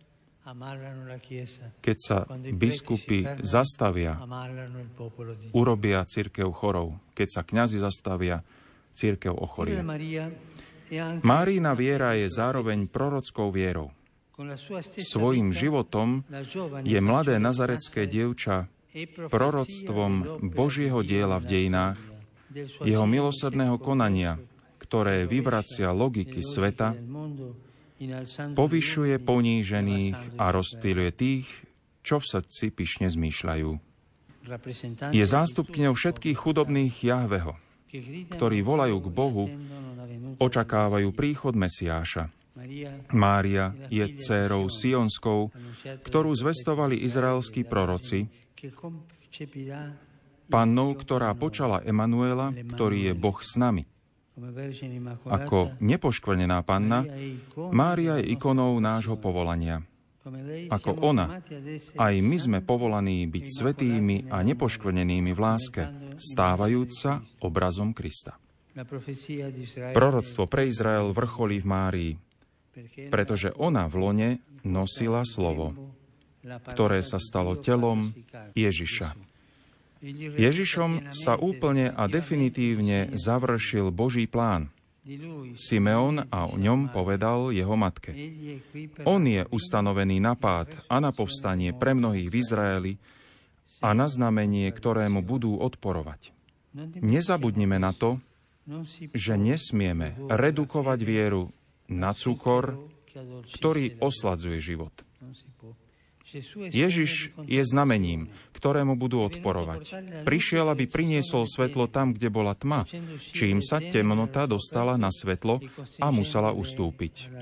Keď 1.79 1.97
sa 2.01 2.25
biskupy 2.57 3.45
zastavia, 3.45 4.19
urobia 5.55 6.03
církev 6.09 6.51
chorou. 6.51 6.99
Keď 7.15 7.29
sa 7.29 7.43
kňazi 7.45 7.79
zastavia, 7.79 8.43
církev 8.97 9.37
ochorie. 9.37 9.79
Márína 11.21 11.77
viera 11.77 12.17
je 12.17 12.27
zároveň 12.33 12.89
prorockou 12.89 13.53
vierou. 13.53 13.93
Svojím 14.99 15.53
životom 15.53 16.25
je 16.83 16.99
mladé 16.99 17.37
nazarecké 17.37 18.09
dievča 18.09 18.71
proroctvom 19.29 20.13
Božieho 20.49 21.01
diela 21.05 21.37
v 21.39 21.47
dejinách, 21.47 22.01
jeho 22.83 23.05
milosrdného 23.05 23.77
konania, 23.77 24.41
ktoré 24.81 25.29
vyvracia 25.29 25.93
logiky 25.93 26.41
sveta, 26.41 26.97
povyšuje 28.57 29.21
ponížených 29.21 30.39
a 30.41 30.55
rozptýluje 30.55 31.11
tých, 31.13 31.49
čo 32.01 32.23
v 32.23 32.25
srdci 32.25 32.73
pyšne 32.73 33.11
zmýšľajú. 33.11 33.71
Je 35.13 35.25
zástupkňou 35.29 35.93
všetkých 35.93 36.39
chudobných 36.41 36.95
Jahveho, 37.05 37.61
ktorí 38.33 38.65
volajú 38.65 38.97
k 39.05 39.09
Bohu, 39.13 39.45
očakávajú 40.41 41.13
príchod 41.13 41.53
Mesiáša. 41.53 42.33
Mária 43.15 43.71
je 43.93 44.03
dcérou 44.19 44.67
Sionskou, 44.67 45.53
ktorú 46.03 46.33
zvestovali 46.35 46.99
izraelskí 47.07 47.63
proroci, 47.63 48.27
pannou, 50.49 50.97
ktorá 50.97 51.31
počala 51.37 51.85
Emanuela, 51.85 52.51
ktorý 52.51 53.13
je 53.13 53.15
Boh 53.15 53.39
s 53.39 53.55
nami. 53.61 53.85
Ako 55.27 55.77
nepoškvrnená 55.83 56.63
panna, 56.63 57.03
Mária 57.75 58.23
je 58.23 58.33
ikonou 58.39 58.79
nášho 58.79 59.19
povolania. 59.19 59.83
Ako 60.69 61.01
ona, 61.01 61.41
aj 61.97 62.15
my 62.21 62.37
sme 62.37 62.59
povolaní 62.61 63.25
byť 63.25 63.45
svetými 63.49 64.29
a 64.29 64.45
nepoškvrnenými 64.45 65.33
v 65.33 65.41
láske, 65.41 65.83
stávajúc 66.21 66.91
sa 66.93 67.25
obrazom 67.41 67.97
Krista. 67.97 68.37
Proroctvo 69.97 70.45
pre 70.47 70.69
Izrael 70.69 71.11
vrcholí 71.17 71.65
v 71.65 71.67
Márii, 71.67 72.13
pretože 73.09 73.51
ona 73.57 73.89
v 73.89 73.95
lone 73.99 74.31
nosila 74.63 75.25
slovo, 75.25 75.88
ktoré 76.73 77.05
sa 77.05 77.21
stalo 77.21 77.59
telom 77.61 78.13
Ježiša. 78.57 79.15
Ježišom 80.39 81.11
sa 81.11 81.35
úplne 81.35 81.91
a 81.91 82.07
definitívne 82.07 83.11
završil 83.19 83.91
Boží 83.91 84.31
plán. 84.31 84.71
Simeon 85.57 86.29
a 86.29 86.53
o 86.53 86.61
ňom 86.61 86.93
povedal 86.93 87.51
jeho 87.51 87.75
matke. 87.81 88.13
On 89.09 89.25
je 89.25 89.41
ustanovený 89.49 90.21
na 90.21 90.37
pád 90.37 90.69
a 90.87 91.01
na 91.01 91.17
povstanie 91.17 91.73
pre 91.73 91.97
mnohých 91.97 92.29
v 92.29 92.37
Izraeli 92.37 92.93
a 93.81 93.97
na 93.97 94.05
znamenie, 94.05 94.69
ktorému 94.69 95.25
budú 95.25 95.57
odporovať. 95.57 96.37
Nezabudnime 97.01 97.81
na 97.81 97.97
to, 97.97 98.21
že 99.17 99.41
nesmieme 99.41 100.13
redukovať 100.29 100.99
vieru 101.01 101.49
na 101.89 102.13
cukor, 102.13 102.77
ktorý 103.57 103.97
osladzuje 104.05 104.61
život. 104.61 104.93
Ježiš 106.69 107.33
je 107.49 107.63
znamením, 107.65 108.29
ktorému 108.53 109.01
budú 109.01 109.25
odporovať. 109.25 109.97
Prišiel, 110.29 110.69
aby 110.69 110.85
priniesol 110.85 111.49
svetlo 111.49 111.89
tam, 111.89 112.13
kde 112.13 112.29
bola 112.29 112.53
tma, 112.53 112.85
čím 113.33 113.65
sa 113.65 113.81
temnota 113.81 114.45
dostala 114.45 115.01
na 115.01 115.09
svetlo 115.09 115.65
a 116.03 116.07
musela 116.13 116.53
ustúpiť. 116.53 117.33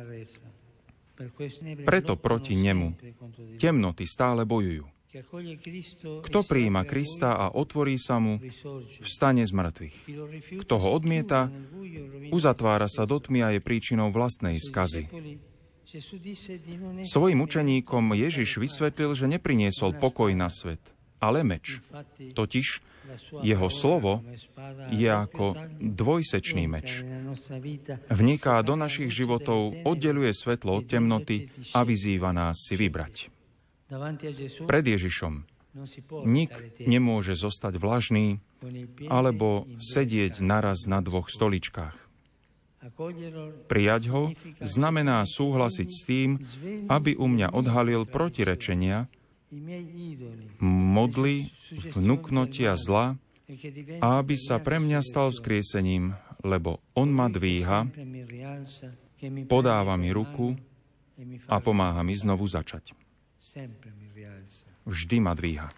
Preto 1.83 2.21
proti 2.21 2.55
nemu 2.55 2.93
temnoty 3.57 4.05
stále 4.05 4.45
bojujú. 4.45 4.85
Kto 5.97 6.45
prijíma 6.45 6.85
Krista 6.85 7.41
a 7.41 7.49
otvorí 7.57 7.97
sa 7.97 8.21
mu, 8.21 8.37
vstane 9.01 9.49
z 9.49 9.53
mŕtvych. 9.57 9.97
Kto 10.61 10.75
ho 10.77 10.89
odmieta, 10.93 11.49
uzatvára 12.29 12.85
sa 12.85 13.09
do 13.09 13.17
tmy 13.17 13.41
a 13.41 13.49
je 13.57 13.61
príčinou 13.65 14.13
vlastnej 14.13 14.61
skazy. 14.61 15.09
Svojim 17.07 17.39
učeníkom 17.41 18.13
Ježiš 18.13 18.61
vysvetlil, 18.61 19.17
že 19.17 19.31
nepriniesol 19.31 19.97
pokoj 19.97 20.33
na 20.37 20.53
svet, 20.53 20.81
ale 21.23 21.43
meč. 21.43 21.81
Totiž 22.35 22.67
jeho 23.43 23.69
slovo 23.71 24.27
je 24.91 25.07
ako 25.07 25.55
dvojsečný 25.79 26.65
meč. 26.67 27.07
Vniká 28.11 28.59
do 28.67 28.75
našich 28.75 29.15
životov, 29.15 29.87
oddeluje 29.87 30.35
svetlo 30.35 30.83
od 30.83 30.85
temnoty 30.91 31.49
a 31.73 31.87
vyzýva 31.87 32.35
nás 32.35 32.67
si 32.67 32.75
vybrať. 32.75 33.31
Pred 34.67 34.85
Ježišom 34.85 35.47
nik 36.27 36.53
nemôže 36.83 37.37
zostať 37.37 37.79
vlažný 37.79 38.41
alebo 39.07 39.69
sedieť 39.79 40.41
naraz 40.43 40.89
na 40.89 41.05
dvoch 41.05 41.29
stoličkách. 41.29 42.06
Prijať 43.67 44.03
ho 44.13 44.31
znamená 44.63 45.23
súhlasiť 45.27 45.89
s 45.89 46.01
tým, 46.07 46.31
aby 46.87 47.19
u 47.19 47.27
mňa 47.27 47.53
odhalil 47.55 48.07
protirečenia, 48.07 49.11
modly, 50.63 51.51
vnúknotia 51.95 52.75
zla 52.75 53.19
a 54.03 54.07
aby 54.19 54.35
sa 54.35 54.59
pre 54.59 54.83
mňa 54.83 55.01
stal 55.03 55.31
vzkriesením, 55.31 56.19
lebo 56.43 56.83
on 56.99 57.11
ma 57.11 57.31
dvíha, 57.31 57.87
podáva 59.47 59.95
mi 59.95 60.11
ruku 60.11 60.59
a 61.47 61.57
pomáha 61.63 62.03
mi 62.03 62.15
znovu 62.19 62.45
začať. 62.47 62.93
Vždy 64.87 65.17
ma 65.23 65.33
dvíha. 65.35 65.69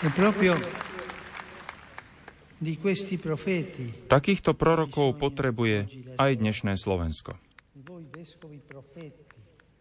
E 0.00 0.08
proprio 0.16 0.56
Takýchto 4.06 4.52
prorokov 4.52 5.16
potrebuje 5.16 5.78
aj 6.20 6.30
dnešné 6.36 6.76
Slovensko. 6.76 7.40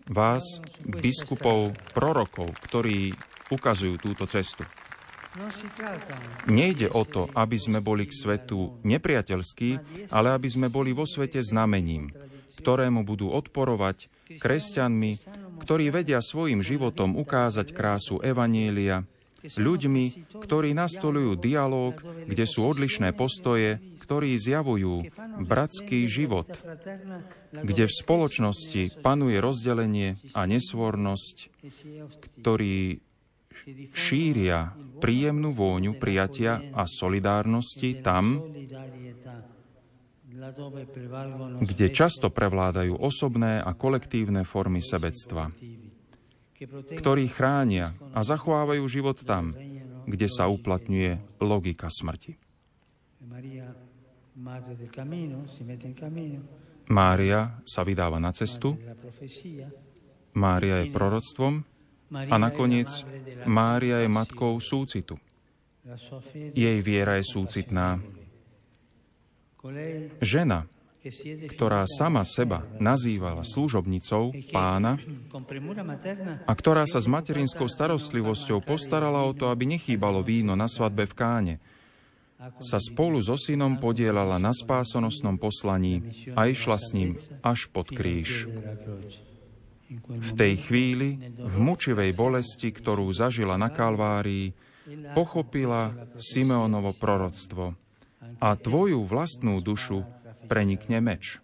Vás, 0.07 0.63
biskupov, 0.87 1.75
prorokov, 1.91 2.47
ktorí 2.63 3.11
ukazujú 3.51 3.99
túto 3.99 4.23
cestu. 4.31 4.63
Nejde 6.49 6.89
o 6.89 7.03
to, 7.05 7.27
aby 7.35 7.57
sme 7.59 7.83
boli 7.83 8.07
k 8.07 8.15
svetu 8.15 8.81
nepriateľskí, 8.81 9.69
ale 10.09 10.33
aby 10.33 10.47
sme 10.49 10.71
boli 10.71 10.95
vo 10.95 11.05
svete 11.05 11.43
znamením, 11.43 12.09
ktorému 12.63 13.05
budú 13.05 13.29
odporovať 13.29 14.09
kresťanmi, 14.39 15.11
ktorí 15.61 15.91
vedia 15.91 16.23
svojim 16.23 16.63
životom 16.63 17.13
ukázať 17.19 17.75
krásu 17.75 18.23
Evanielia, 18.23 19.05
ľuďmi, 19.43 20.35
ktorí 20.43 20.75
nastolujú 20.75 21.39
dialog, 21.39 21.95
kde 22.27 22.45
sú 22.45 22.67
odlišné 22.67 23.15
postoje, 23.15 23.79
ktorí 24.03 24.35
zjavujú 24.35 25.07
bratský 25.45 26.05
život, 26.09 26.49
kde 27.53 27.83
v 27.87 27.93
spoločnosti 27.93 28.99
panuje 28.99 29.37
rozdelenie 29.39 30.19
a 30.35 30.43
nesvornosť, 30.49 31.35
ktorí 32.41 32.99
šíria 33.91 34.73
príjemnú 35.03 35.51
vôňu 35.51 35.95
prijatia 35.99 36.63
a 36.75 36.87
solidárnosti 36.87 37.99
tam, 37.99 38.39
kde 41.59 41.87
často 41.91 42.31
prevládajú 42.31 42.95
osobné 42.95 43.59
a 43.59 43.75
kolektívne 43.75 44.47
formy 44.47 44.79
sebectva 44.79 45.51
ktorí 46.67 47.25
chránia 47.31 47.95
a 48.11 48.19
zachovávajú 48.19 48.83
život 48.91 49.17
tam, 49.23 49.55
kde 50.03 50.27
sa 50.27 50.51
uplatňuje 50.51 51.39
logika 51.39 51.87
smrti. 51.87 52.35
Mária 56.89 57.41
sa 57.63 57.81
vydáva 57.85 58.17
na 58.17 58.31
cestu, 58.33 58.75
Mária 60.35 60.81
je 60.83 60.93
proroctvom 60.93 61.53
a 62.09 62.35
nakoniec 62.41 62.89
Mária 63.45 64.01
je 64.01 64.09
matkou 64.09 64.57
súcitu. 64.57 65.17
Jej 66.53 66.77
viera 66.85 67.17
je 67.17 67.25
súcitná. 67.25 67.97
Žena, 70.21 70.69
ktorá 71.55 71.87
sama 71.87 72.27
seba 72.27 72.67
nazývala 72.75 73.47
služobnicou 73.47 74.35
pána 74.51 74.99
a 76.43 76.51
ktorá 76.51 76.83
sa 76.83 76.99
s 76.99 77.07
materinskou 77.07 77.71
starostlivosťou 77.71 78.59
postarala 78.59 79.23
o 79.23 79.31
to, 79.31 79.47
aby 79.47 79.63
nechýbalo 79.79 80.19
víno 80.19 80.59
na 80.59 80.67
svadbe 80.67 81.07
v 81.07 81.13
Káne, 81.15 81.55
sa 82.59 82.79
spolu 82.79 83.19
so 83.19 83.35
synom 83.35 83.79
podielala 83.79 84.39
na 84.39 84.51
spásonosnom 84.51 85.39
poslaní 85.39 86.03
a 86.35 86.47
išla 86.47 86.77
s 86.79 86.87
ním 86.95 87.15
až 87.43 87.71
pod 87.71 87.91
kríž. 87.91 88.47
V 90.07 90.31
tej 90.37 90.53
chvíli, 90.69 91.17
v 91.35 91.55
mučivej 91.57 92.13
bolesti, 92.13 92.69
ktorú 92.69 93.09
zažila 93.11 93.55
na 93.55 93.71
Kalvárii, 93.71 94.53
pochopila 95.15 95.95
Simeonovo 96.19 96.93
proroctvo 96.95 97.73
a 98.39 98.55
tvoju 98.55 99.03
vlastnú 99.03 99.59
dušu 99.59 100.05
prenikne 100.49 100.97
meč. 100.99 101.37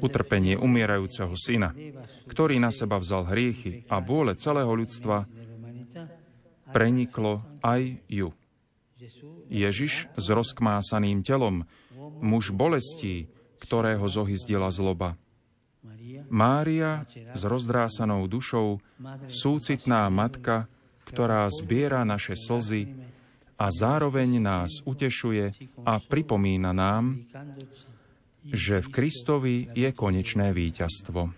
Utrpenie 0.00 0.56
umierajúceho 0.56 1.34
syna, 1.36 1.76
ktorý 2.24 2.56
na 2.56 2.72
seba 2.72 2.96
vzal 2.96 3.28
hriechy 3.28 3.84
a 3.92 4.00
bôle 4.00 4.32
celého 4.38 4.70
ľudstva, 4.72 5.28
preniklo 6.72 7.44
aj 7.60 8.00
ju. 8.08 8.32
Ježiš 9.48 10.08
s 10.16 10.26
rozkmásaným 10.32 11.20
telom, 11.20 11.68
muž 12.22 12.54
bolestí, 12.54 13.28
ktorého 13.60 14.06
zohyzdila 14.08 14.72
zloba. 14.72 15.20
Mária 16.28 17.08
s 17.34 17.42
rozdrásanou 17.44 18.24
dušou, 18.28 18.80
súcitná 19.28 20.06
matka, 20.12 20.68
ktorá 21.08 21.48
zbiera 21.48 22.04
naše 22.04 22.36
slzy 22.36 23.07
a 23.58 23.66
zároveň 23.74 24.38
nás 24.38 24.70
utešuje 24.86 25.74
a 25.82 25.98
pripomína 25.98 26.70
nám, 26.70 27.26
že 28.46 28.78
v 28.80 28.88
Kristovi 28.88 29.56
je 29.74 29.90
konečné 29.90 30.54
víťazstvo. 30.54 31.34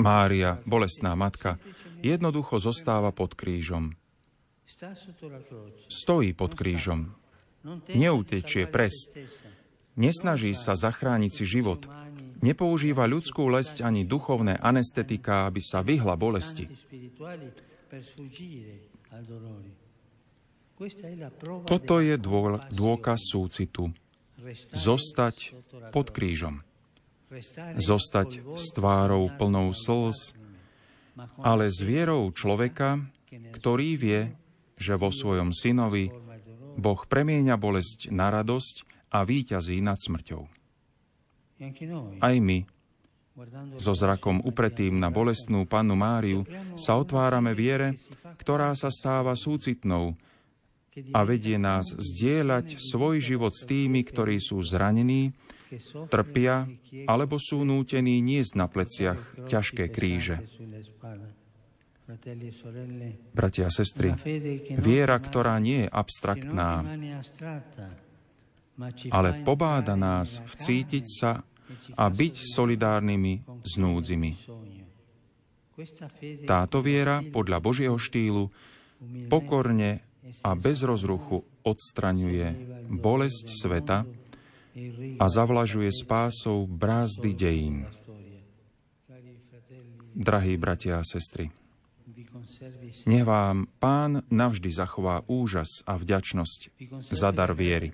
Mária, 0.00 0.60
bolestná 0.64 1.12
matka, 1.12 1.60
jednoducho 2.00 2.56
zostáva 2.56 3.12
pod 3.12 3.36
krížom. 3.36 3.92
Stojí 5.88 6.32
pod 6.32 6.56
krížom. 6.56 7.12
Neutečie 7.92 8.68
pres. 8.68 9.08
Nesnaží 9.94 10.52
sa 10.52 10.74
zachrániť 10.76 11.32
si 11.32 11.44
život. 11.46 11.86
Nepoužíva 12.44 13.08
ľudskú 13.08 13.48
lesť 13.48 13.80
ani 13.86 14.04
duchovné 14.04 14.60
anestetika, 14.60 15.48
aby 15.48 15.64
sa 15.64 15.80
vyhla 15.80 16.12
bolesti. 16.18 16.68
Toto 21.64 22.02
je 22.02 22.16
dôkaz 22.70 23.20
súcitu. 23.30 23.94
Zostať 24.74 25.54
pod 25.94 26.10
krížom. 26.10 26.60
Zostať 27.78 28.42
s 28.58 28.66
tvárou 28.74 29.30
plnou 29.34 29.70
slz, 29.74 30.34
ale 31.42 31.70
s 31.70 31.78
vierou 31.82 32.30
človeka, 32.34 33.02
ktorý 33.54 33.90
vie, 33.98 34.20
že 34.74 34.98
vo 34.98 35.14
svojom 35.14 35.54
synovi 35.54 36.10
Boh 36.74 37.00
premieňa 37.06 37.54
bolesť 37.54 38.10
na 38.10 38.34
radosť 38.34 39.08
a 39.14 39.22
víťazí 39.22 39.78
nad 39.78 39.94
smrťou. 39.94 40.42
Aj 42.18 42.36
my, 42.36 42.66
so 43.78 43.94
zrakom 43.94 44.42
upretým 44.42 44.98
na 44.98 45.10
bolestnú 45.10 45.66
pannu 45.70 45.94
Máriu, 45.94 46.42
sa 46.74 46.98
otvárame 46.98 47.54
viere, 47.54 47.94
ktorá 48.38 48.74
sa 48.74 48.90
stáva 48.90 49.38
súcitnou 49.38 50.18
a 50.94 51.20
vedie 51.26 51.58
nás 51.58 51.90
zdieľať 51.90 52.78
svoj 52.78 53.18
život 53.18 53.50
s 53.50 53.66
tými, 53.66 54.06
ktorí 54.06 54.38
sú 54.38 54.62
zranení, 54.62 55.34
trpia 56.06 56.70
alebo 57.10 57.34
sú 57.40 57.66
nútení 57.66 58.22
niesť 58.22 58.52
na 58.54 58.66
pleciach 58.70 59.18
ťažké 59.50 59.90
kríže. 59.90 60.38
Bratia 63.34 63.66
a 63.66 63.72
sestry, 63.72 64.12
viera, 64.76 65.16
ktorá 65.18 65.56
nie 65.58 65.88
je 65.88 65.90
abstraktná, 65.90 66.84
ale 69.08 69.28
pobáda 69.42 69.96
nás 69.96 70.44
vcítiť 70.44 71.06
sa 71.08 71.42
a 71.96 72.04
byť 72.06 72.34
solidárnymi 72.54 73.64
s 73.64 73.72
núdzimi. 73.80 74.30
Táto 76.46 76.78
viera 76.84 77.18
podľa 77.24 77.58
Božieho 77.58 77.98
štýlu 77.98 78.46
pokorne 79.26 80.13
a 80.44 80.50
bez 80.56 80.80
rozruchu 80.84 81.44
odstraňuje 81.64 82.48
bolesť 82.88 83.46
sveta 83.50 83.98
a 85.20 85.24
zavlažuje 85.28 85.90
spásou 85.92 86.66
brázdy 86.66 87.30
dejín. 87.36 87.76
Drahí 90.14 90.54
bratia 90.54 91.02
a 91.02 91.04
sestry, 91.06 91.50
nech 93.06 93.26
vám 93.26 93.66
Pán 93.82 94.22
navždy 94.30 94.70
zachová 94.70 95.26
úžas 95.26 95.82
a 95.84 95.98
vďačnosť 95.98 96.60
za 97.10 97.30
dar 97.34 97.50
viery. 97.54 97.90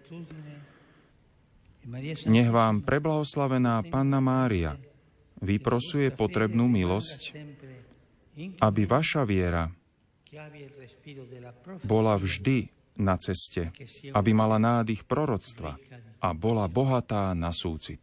Nech 2.28 2.50
vám 2.52 2.84
preblahoslavená 2.84 3.80
Panna 3.88 4.20
Mária 4.20 4.76
vyprosuje 5.40 6.12
potrebnú 6.12 6.68
milosť, 6.68 7.34
aby 8.60 8.82
vaša 8.84 9.24
viera 9.24 9.72
bola 11.82 12.14
vždy 12.14 12.70
na 13.00 13.16
ceste, 13.16 13.72
aby 14.14 14.30
mala 14.30 14.60
nádych 14.60 15.02
proroctva 15.08 15.80
a 16.20 16.28
bola 16.36 16.68
bohatá 16.68 17.32
na 17.32 17.50
súcit. 17.50 17.98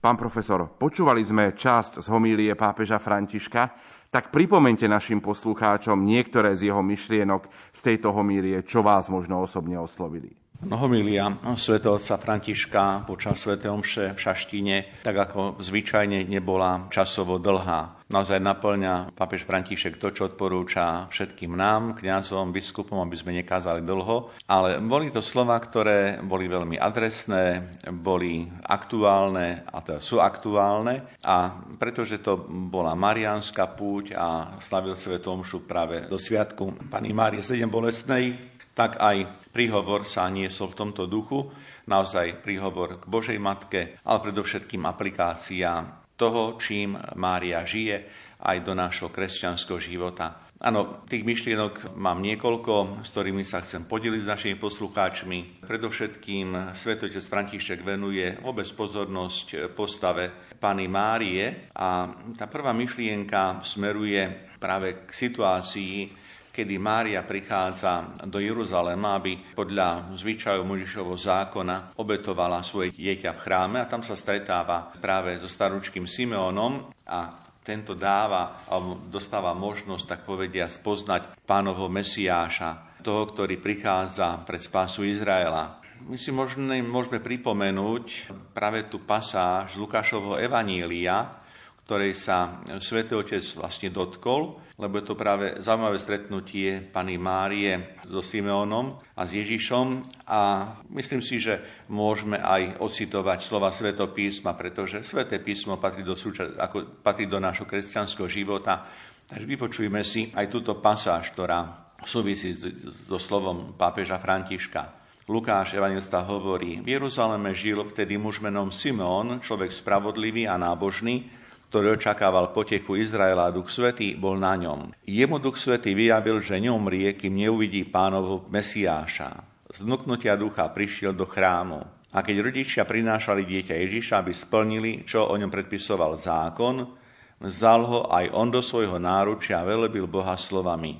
Pán 0.00 0.16
profesor, 0.16 0.64
počúvali 0.80 1.20
sme 1.20 1.52
časť 1.52 2.00
z 2.00 2.08
homílie 2.08 2.56
pápeža 2.56 2.96
Františka, 2.96 3.68
tak 4.08 4.32
pripomente 4.32 4.88
našim 4.88 5.20
poslucháčom 5.20 6.00
niektoré 6.00 6.56
z 6.56 6.72
jeho 6.72 6.80
myšlienok 6.80 7.44
z 7.68 7.80
tejto 7.84 8.08
homílie, 8.08 8.64
čo 8.64 8.80
vás 8.80 9.12
možno 9.12 9.44
osobne 9.44 9.76
oslovili. 9.76 10.32
No, 10.64 10.80
homilia 10.80 11.28
svätého 11.60 12.00
otca 12.00 12.16
Františka 12.16 13.04
počas 13.04 13.44
svätého 13.44 13.76
omše 13.76 14.16
v 14.16 14.18
Šaštine, 14.24 15.04
tak 15.04 15.20
ako 15.20 15.60
zvyčajne 15.60 16.24
nebola 16.24 16.88
časovo 16.88 17.36
dlhá. 17.36 17.99
Naozaj 18.10 18.42
naplňa 18.42 19.14
pápež 19.14 19.46
František 19.46 19.94
to, 19.94 20.10
čo 20.10 20.26
odporúča 20.26 21.06
všetkým 21.14 21.54
nám, 21.54 21.94
kňazom, 21.94 22.50
biskupom, 22.50 22.98
aby 23.06 23.14
sme 23.14 23.38
nekázali 23.38 23.86
dlho. 23.86 24.34
Ale 24.50 24.82
boli 24.82 25.14
to 25.14 25.22
slova, 25.22 25.54
ktoré 25.62 26.18
boli 26.18 26.50
veľmi 26.50 26.74
adresné, 26.74 27.78
boli 27.94 28.50
aktuálne, 28.66 29.62
a 29.62 29.78
teda 29.78 30.02
sú 30.02 30.18
aktuálne. 30.18 31.18
A 31.22 31.54
pretože 31.78 32.18
to 32.18 32.50
bola 32.50 32.98
Mariánska 32.98 33.70
púť 33.78 34.18
a 34.18 34.58
slavil 34.58 34.98
svetom 34.98 35.40
omšu 35.40 35.62
práve 35.62 36.10
do 36.10 36.18
sviatku 36.18 36.90
Pani 36.90 37.14
Márie 37.14 37.46
7 37.46 37.70
bolestnej, 37.70 38.34
tak 38.74 38.98
aj 38.98 39.46
príhovor 39.54 40.02
sa 40.02 40.26
niesol 40.26 40.74
v 40.74 40.78
tomto 40.82 41.06
duchu, 41.06 41.46
naozaj 41.86 42.42
príhovor 42.42 42.98
k 42.98 43.04
Božej 43.06 43.38
Matke, 43.38 44.02
ale 44.02 44.18
predovšetkým 44.18 44.82
aplikácia 44.82 45.99
toho, 46.20 46.60
čím 46.60 47.00
Mária 47.16 47.64
žije 47.64 48.04
aj 48.44 48.60
do 48.60 48.76
nášho 48.76 49.08
kresťanského 49.08 49.80
života. 49.80 50.44
Áno, 50.60 51.08
tých 51.08 51.24
myšlienok 51.24 51.96
mám 51.96 52.20
niekoľko, 52.20 53.00
s 53.00 53.08
ktorými 53.16 53.40
sa 53.48 53.64
chcem 53.64 53.88
podeliť 53.88 54.20
s 54.20 54.28
našimi 54.28 54.56
poslucháčmi. 54.60 55.64
Predovšetkým 55.64 56.76
svetotec 56.76 57.24
František 57.24 57.80
venuje 57.80 58.36
vôbec 58.44 58.68
pozornosť 58.68 59.72
postave 59.72 60.28
Pany 60.60 60.84
Márie 60.84 61.72
a 61.72 62.12
tá 62.36 62.44
prvá 62.44 62.76
myšlienka 62.76 63.64
smeruje 63.64 64.52
práve 64.60 65.08
k 65.08 65.10
situácii, 65.16 66.19
kedy 66.50 66.76
Mária 66.76 67.22
prichádza 67.22 68.18
do 68.26 68.42
Jeruzalema, 68.42 69.16
aby 69.16 69.54
podľa 69.54 70.14
zvyčajov 70.18 70.66
Možišovho 70.66 71.16
zákona 71.16 71.96
obetovala 71.96 72.60
svoje 72.66 72.92
dieťa 72.92 73.38
v 73.38 73.42
chráme 73.42 73.78
a 73.80 73.88
tam 73.88 74.02
sa 74.02 74.18
stretáva 74.18 74.90
práve 74.98 75.38
so 75.38 75.46
starúčkým 75.46 76.04
Simeonom 76.04 76.90
a 77.06 77.50
tento 77.60 77.94
dáva, 77.94 78.66
dostáva 79.08 79.54
možnosť, 79.54 80.04
tak 80.08 80.20
povedia, 80.26 80.66
spoznať 80.66 81.46
pánovho 81.46 81.86
Mesiáša, 81.86 82.98
toho, 83.04 83.28
ktorý 83.30 83.60
prichádza 83.60 84.42
pred 84.44 84.60
spásu 84.60 85.06
Izraela. 85.06 85.78
My 86.00 86.16
si 86.16 86.32
možno, 86.32 86.72
môžeme 86.80 87.20
pripomenúť 87.20 88.32
práve 88.56 88.88
tú 88.88 89.04
pasáž 89.04 89.76
z 89.76 89.80
Lukášovho 89.80 90.40
Evanília, 90.40 91.36
ktorej 91.84 92.16
sa 92.16 92.62
svätý 92.80 93.18
Otec 93.18 93.42
vlastne 93.58 93.90
dotkol, 93.92 94.56
lebo 94.80 94.96
je 94.96 95.04
to 95.04 95.14
práve 95.14 95.60
zaujímavé 95.60 96.00
stretnutie 96.00 96.80
pani 96.80 97.20
Márie 97.20 98.00
so 98.08 98.24
Simeónom 98.24 98.96
a 99.12 99.28
s 99.28 99.36
Ježišom 99.36 100.00
a 100.24 100.72
myslím 100.96 101.20
si, 101.20 101.36
že 101.36 101.60
môžeme 101.92 102.40
aj 102.40 102.80
ocitovať 102.80 103.44
slova 103.44 103.68
Svetopísma, 103.68 104.56
pretože 104.56 105.04
Sveté 105.04 105.36
písmo 105.36 105.76
patrí 105.76 106.00
do, 106.00 106.16
súča- 106.16 106.56
ako 106.56 107.04
patrí 107.04 107.28
do 107.28 107.36
nášho 107.36 107.68
kresťanského 107.68 108.26
života. 108.32 108.88
Takže 109.28 109.44
vypočujme 109.44 110.00
si 110.00 110.32
aj 110.32 110.48
túto 110.48 110.80
pasáž, 110.80 111.30
ktorá 111.36 111.92
súvisí 112.08 112.56
so 112.56 113.20
slovom 113.20 113.76
pápeža 113.76 114.16
Františka. 114.16 114.96
Lukáš 115.30 115.78
evangelista 115.78 116.26
hovorí, 116.26 116.82
v 116.82 116.98
Jeruzaleme 116.98 117.54
žil 117.54 117.78
vtedy 117.86 118.18
muž 118.18 118.42
menom 118.42 118.74
Simeon, 118.74 119.38
človek 119.38 119.70
spravodlivý 119.70 120.50
a 120.50 120.58
nábožný, 120.58 121.30
ktorý 121.70 121.94
očakával 121.94 122.50
potechu 122.50 122.98
Izraela 122.98 123.46
a 123.46 123.54
Duch 123.54 123.70
Svetý, 123.70 124.18
bol 124.18 124.34
na 124.34 124.58
ňom. 124.58 124.90
Jemu 125.06 125.38
Duch 125.38 125.54
Svetý 125.54 125.94
vyjavil, 125.94 126.42
že 126.42 126.58
neumrie, 126.58 127.14
kým 127.14 127.38
neuvidí 127.38 127.86
pánovho 127.86 128.42
Mesiáša. 128.50 129.46
Z 129.70 129.86
vnúknutia 129.86 130.34
ducha 130.34 130.66
prišiel 130.66 131.14
do 131.14 131.30
chrámu. 131.30 131.86
A 132.10 132.26
keď 132.26 132.42
rodičia 132.42 132.82
prinášali 132.82 133.46
dieťa 133.46 133.86
Ježiša, 133.86 134.18
aby 134.18 134.34
splnili, 134.34 135.06
čo 135.06 135.30
o 135.30 135.34
ňom 135.38 135.46
predpisoval 135.46 136.18
zákon, 136.18 136.90
vzal 137.38 137.86
ho 137.86 138.00
aj 138.10 138.34
on 138.34 138.50
do 138.50 138.66
svojho 138.66 138.98
náručia 138.98 139.62
a 139.62 139.66
velebil 139.70 140.10
Boha 140.10 140.34
slovami. 140.34 140.98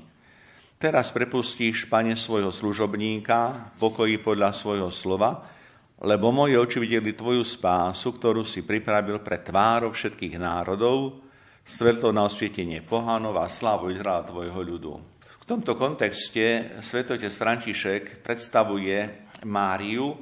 Teraz 0.79 1.11
prepustíš, 1.11 1.83
pane, 1.91 2.15
svojho 2.15 2.55
služobníka, 2.55 3.75
pokojí 3.75 4.23
podľa 4.23 4.55
svojho 4.55 4.87
slova, 4.87 5.50
lebo 6.01 6.33
moje 6.33 6.57
oči 6.57 6.81
videli 6.81 7.13
tvoju 7.13 7.45
spásu, 7.45 8.17
ktorú 8.17 8.41
si 8.41 8.65
pripravil 8.65 9.21
pre 9.21 9.37
tvárov 9.37 9.93
všetkých 9.93 10.35
národov, 10.41 11.21
svetlo 11.61 12.09
na 12.09 12.25
osvietenie 12.25 12.81
pohanov 12.81 13.37
a 13.37 13.45
slavu 13.45 13.93
Izraela 13.93 14.25
tvojho 14.25 14.61
ľudu. 14.65 14.93
V 15.41 15.45
tomto 15.45 15.77
kontexte 15.77 16.77
svetotec 16.81 17.29
František 17.29 18.25
predstavuje 18.25 19.29
Máriu 19.45 20.17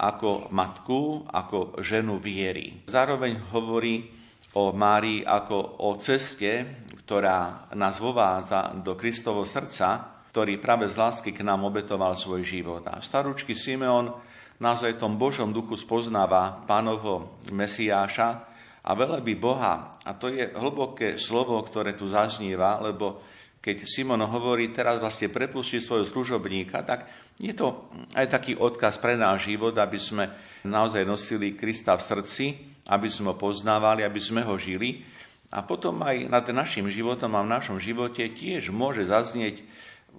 ako 0.00 0.50
matku, 0.50 1.26
ako 1.30 1.78
ženu 1.82 2.18
viery. 2.18 2.82
Zároveň 2.90 3.38
hovorí 3.54 4.10
o 4.58 4.74
Márii 4.74 5.22
ako 5.22 5.86
o 5.86 5.94
ceste, 6.02 6.82
ktorá 7.06 7.70
nás 7.78 8.02
vovádza 8.02 8.74
do 8.82 8.98
Kristovo 8.98 9.46
srdca, 9.46 10.18
ktorý 10.30 10.62
práve 10.62 10.86
z 10.86 10.94
lásky 10.94 11.30
k 11.34 11.42
nám 11.42 11.66
obetoval 11.66 12.14
svoj 12.14 12.46
život. 12.46 12.86
A 12.86 13.02
starúčky 13.02 13.58
Simeon 13.58 14.29
naozaj 14.60 15.00
tom 15.00 15.16
Božom 15.16 15.50
duchu 15.50 15.74
spoznáva 15.80 16.62
pánovho 16.68 17.40
Mesiáša 17.48 18.46
a 18.84 18.90
velebí 18.92 19.34
Boha. 19.34 19.96
A 20.04 20.12
to 20.14 20.28
je 20.28 20.52
hlboké 20.52 21.16
slovo, 21.16 21.56
ktoré 21.64 21.96
tu 21.96 22.06
zazníva, 22.06 22.80
lebo 22.84 23.24
keď 23.60 23.84
Simon 23.84 24.24
hovorí, 24.24 24.72
teraz 24.72 24.96
vlastne 24.96 25.28
prepustí 25.28 25.84
svojho 25.84 26.08
služobníka, 26.08 26.80
tak 26.80 27.08
je 27.36 27.52
to 27.52 27.88
aj 28.16 28.32
taký 28.32 28.56
odkaz 28.56 28.96
pre 28.96 29.20
náš 29.20 29.48
život, 29.52 29.76
aby 29.76 30.00
sme 30.00 30.32
naozaj 30.64 31.04
nosili 31.04 31.56
Krista 31.56 31.96
v 31.96 32.04
srdci, 32.04 32.44
aby 32.88 33.08
sme 33.08 33.32
ho 33.32 33.36
poznávali, 33.36 34.04
aby 34.04 34.20
sme 34.20 34.44
ho 34.44 34.56
žili. 34.56 35.04
A 35.52 35.60
potom 35.60 36.00
aj 36.00 36.30
nad 36.30 36.44
našim 36.52 36.88
životom 36.88 37.36
a 37.36 37.44
v 37.44 37.52
našom 37.52 37.76
živote 37.76 38.22
tiež 38.32 38.72
môže 38.72 39.04
zaznieť 39.04 39.60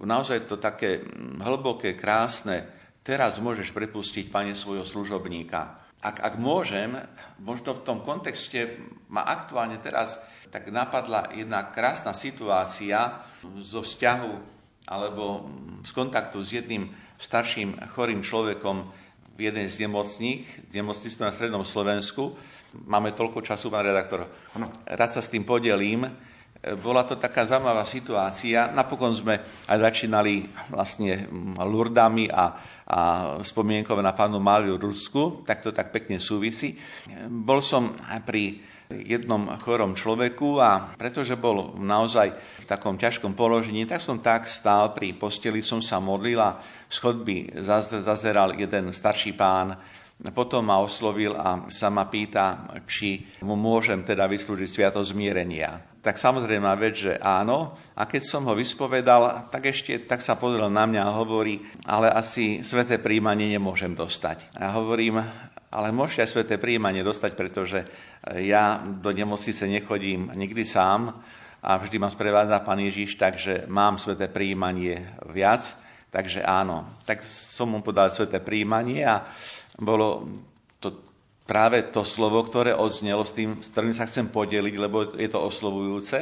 naozaj 0.01 0.49
to 0.49 0.57
také 0.57 1.01
hlboké, 1.41 1.97
krásne 1.97 2.80
teraz 3.01 3.37
môžeš 3.41 3.73
prepustiť, 3.73 4.29
pane, 4.29 4.53
svojho 4.53 4.85
služobníka. 4.85 5.81
Ak, 6.01 6.17
ak 6.17 6.35
môžem, 6.41 6.97
možno 7.37 7.77
v 7.77 7.85
tom 7.85 8.01
kontexte 8.01 8.81
ma 9.09 9.21
aktuálne 9.21 9.77
teraz 9.77 10.17
tak 10.49 10.67
napadla 10.67 11.31
jedna 11.31 11.69
krásna 11.69 12.11
situácia 12.11 13.23
zo 13.61 13.85
vzťahu 13.85 14.33
alebo 14.89 15.47
z 15.85 15.91
kontaktu 15.93 16.37
s 16.41 16.49
jedným 16.57 16.89
starším 17.21 17.77
chorým 17.93 18.25
človekom 18.25 18.89
v 19.37 19.39
jeden 19.39 19.69
z 19.69 19.87
nemocník, 19.87 20.73
nemocníctvo 20.73 21.21
na 21.23 21.31
Strednom 21.31 21.63
Slovensku. 21.63 22.35
Máme 22.89 23.15
toľko 23.15 23.45
času, 23.45 23.71
pán 23.71 23.87
redaktor. 23.87 24.27
Rád 24.89 25.11
sa 25.15 25.21
s 25.23 25.31
tým 25.31 25.47
podelím. 25.47 26.09
Bola 26.61 27.01
to 27.01 27.17
taká 27.17 27.41
zaujímavá 27.49 27.81
situácia. 27.89 28.69
Napokon 28.69 29.17
sme 29.17 29.65
aj 29.65 29.81
začínali 29.81 30.45
vlastne 30.69 31.25
Lurdami 31.57 32.29
a, 32.29 32.53
a 32.85 32.99
spomienkov 33.41 33.97
na 33.97 34.13
pánu 34.13 34.37
Máriu 34.37 34.77
Rusku, 34.77 35.41
tak 35.41 35.65
to 35.65 35.73
tak 35.73 35.89
pekne 35.89 36.21
súvisí. 36.21 36.77
Bol 37.25 37.65
som 37.65 37.97
pri 38.29 38.61
jednom 38.93 39.57
chorom 39.57 39.97
človeku 39.97 40.61
a 40.61 40.93
pretože 40.99 41.39
bol 41.39 41.79
naozaj 41.79 42.29
v 42.61 42.65
takom 42.67 42.99
ťažkom 42.99 43.33
položení, 43.33 43.87
tak 43.89 44.03
som 44.03 44.21
tak 44.21 44.45
stál 44.45 44.93
pri 44.93 45.17
posteli, 45.17 45.65
som 45.65 45.81
sa 45.81 45.97
modlil 45.97 46.37
a 46.37 46.61
z 46.91 46.97
chodby 46.99 47.57
zazeral 48.05 48.53
jeden 48.59 48.91
starší 48.91 49.33
pán, 49.33 49.79
potom 50.29 50.61
ma 50.61 50.77
oslovil 50.77 51.33
a 51.33 51.65
sa 51.73 51.89
ma 51.89 52.05
pýta, 52.05 52.69
či 52.85 53.25
mu 53.41 53.57
môžem 53.57 54.05
teda 54.05 54.29
vyslúžiť 54.29 54.69
sviato 54.69 55.01
zmierenia 55.01 55.91
tak 56.01 56.17
samozrejme 56.17 56.65
vec, 56.81 56.97
že 56.97 57.13
áno. 57.21 57.77
A 57.93 58.09
keď 58.09 58.25
som 58.25 58.41
ho 58.49 58.57
vyspovedal, 58.57 59.53
tak 59.53 59.69
ešte 59.69 60.01
tak 60.09 60.25
sa 60.25 60.33
pozrel 60.33 60.67
na 60.73 60.89
mňa 60.89 61.01
a 61.05 61.15
hovorí, 61.21 61.61
ale 61.85 62.09
asi 62.09 62.65
sveté 62.65 62.97
príjmanie 62.97 63.53
nemôžem 63.53 63.93
dostať. 63.93 64.49
A 64.57 64.65
ja 64.67 64.71
hovorím, 64.73 65.21
ale 65.69 65.87
môžete 65.93 66.25
aj 66.25 66.31
sveté 66.33 66.57
príjmanie 66.57 67.05
dostať, 67.05 67.31
pretože 67.37 67.85
ja 68.41 68.81
do 68.81 69.13
nemocnice 69.13 69.69
nechodím 69.69 70.33
nikdy 70.33 70.65
sám 70.65 71.21
a 71.61 71.77
vždy 71.77 72.01
ma 72.01 72.09
sprevádza 72.09 72.65
Pán 72.65 72.81
Ježiš, 72.81 73.21
takže 73.21 73.69
mám 73.69 74.01
sveté 74.01 74.25
príjmanie 74.25 75.05
viac. 75.29 75.77
Takže 76.11 76.43
áno, 76.43 76.99
tak 77.07 77.23
som 77.23 77.71
mu 77.71 77.79
podal 77.79 78.11
sveté 78.11 78.43
príjmanie 78.43 79.07
a 79.07 79.23
bolo 79.79 80.27
to 80.81 80.99
práve 81.47 81.91
to 81.91 82.03
slovo, 82.03 82.43
ktoré 82.43 82.75
odznelo, 82.75 83.23
s 83.23 83.31
tým, 83.31 83.63
s 83.63 83.71
ktorým 83.71 83.95
sa 83.95 84.07
chcem 84.07 84.27
podeliť, 84.27 84.75
lebo 84.75 85.15
je 85.15 85.29
to 85.31 85.39
oslovujúce. 85.39 86.17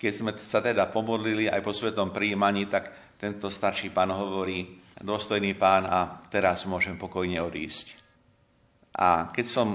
Keď 0.00 0.12
sme 0.12 0.32
sa 0.40 0.64
teda 0.64 0.88
pomodlili 0.88 1.48
aj 1.48 1.60
po 1.60 1.76
svetom 1.76 2.12
príjmaní, 2.12 2.68
tak 2.68 3.16
tento 3.20 3.52
starší 3.52 3.92
pán 3.92 4.08
hovorí, 4.12 4.80
dôstojný 5.00 5.52
pán, 5.56 5.84
a 5.84 6.24
teraz 6.32 6.64
môžem 6.64 6.96
pokojne 6.96 7.40
odísť. 7.40 7.96
A 8.96 9.28
keď 9.32 9.46
som 9.48 9.68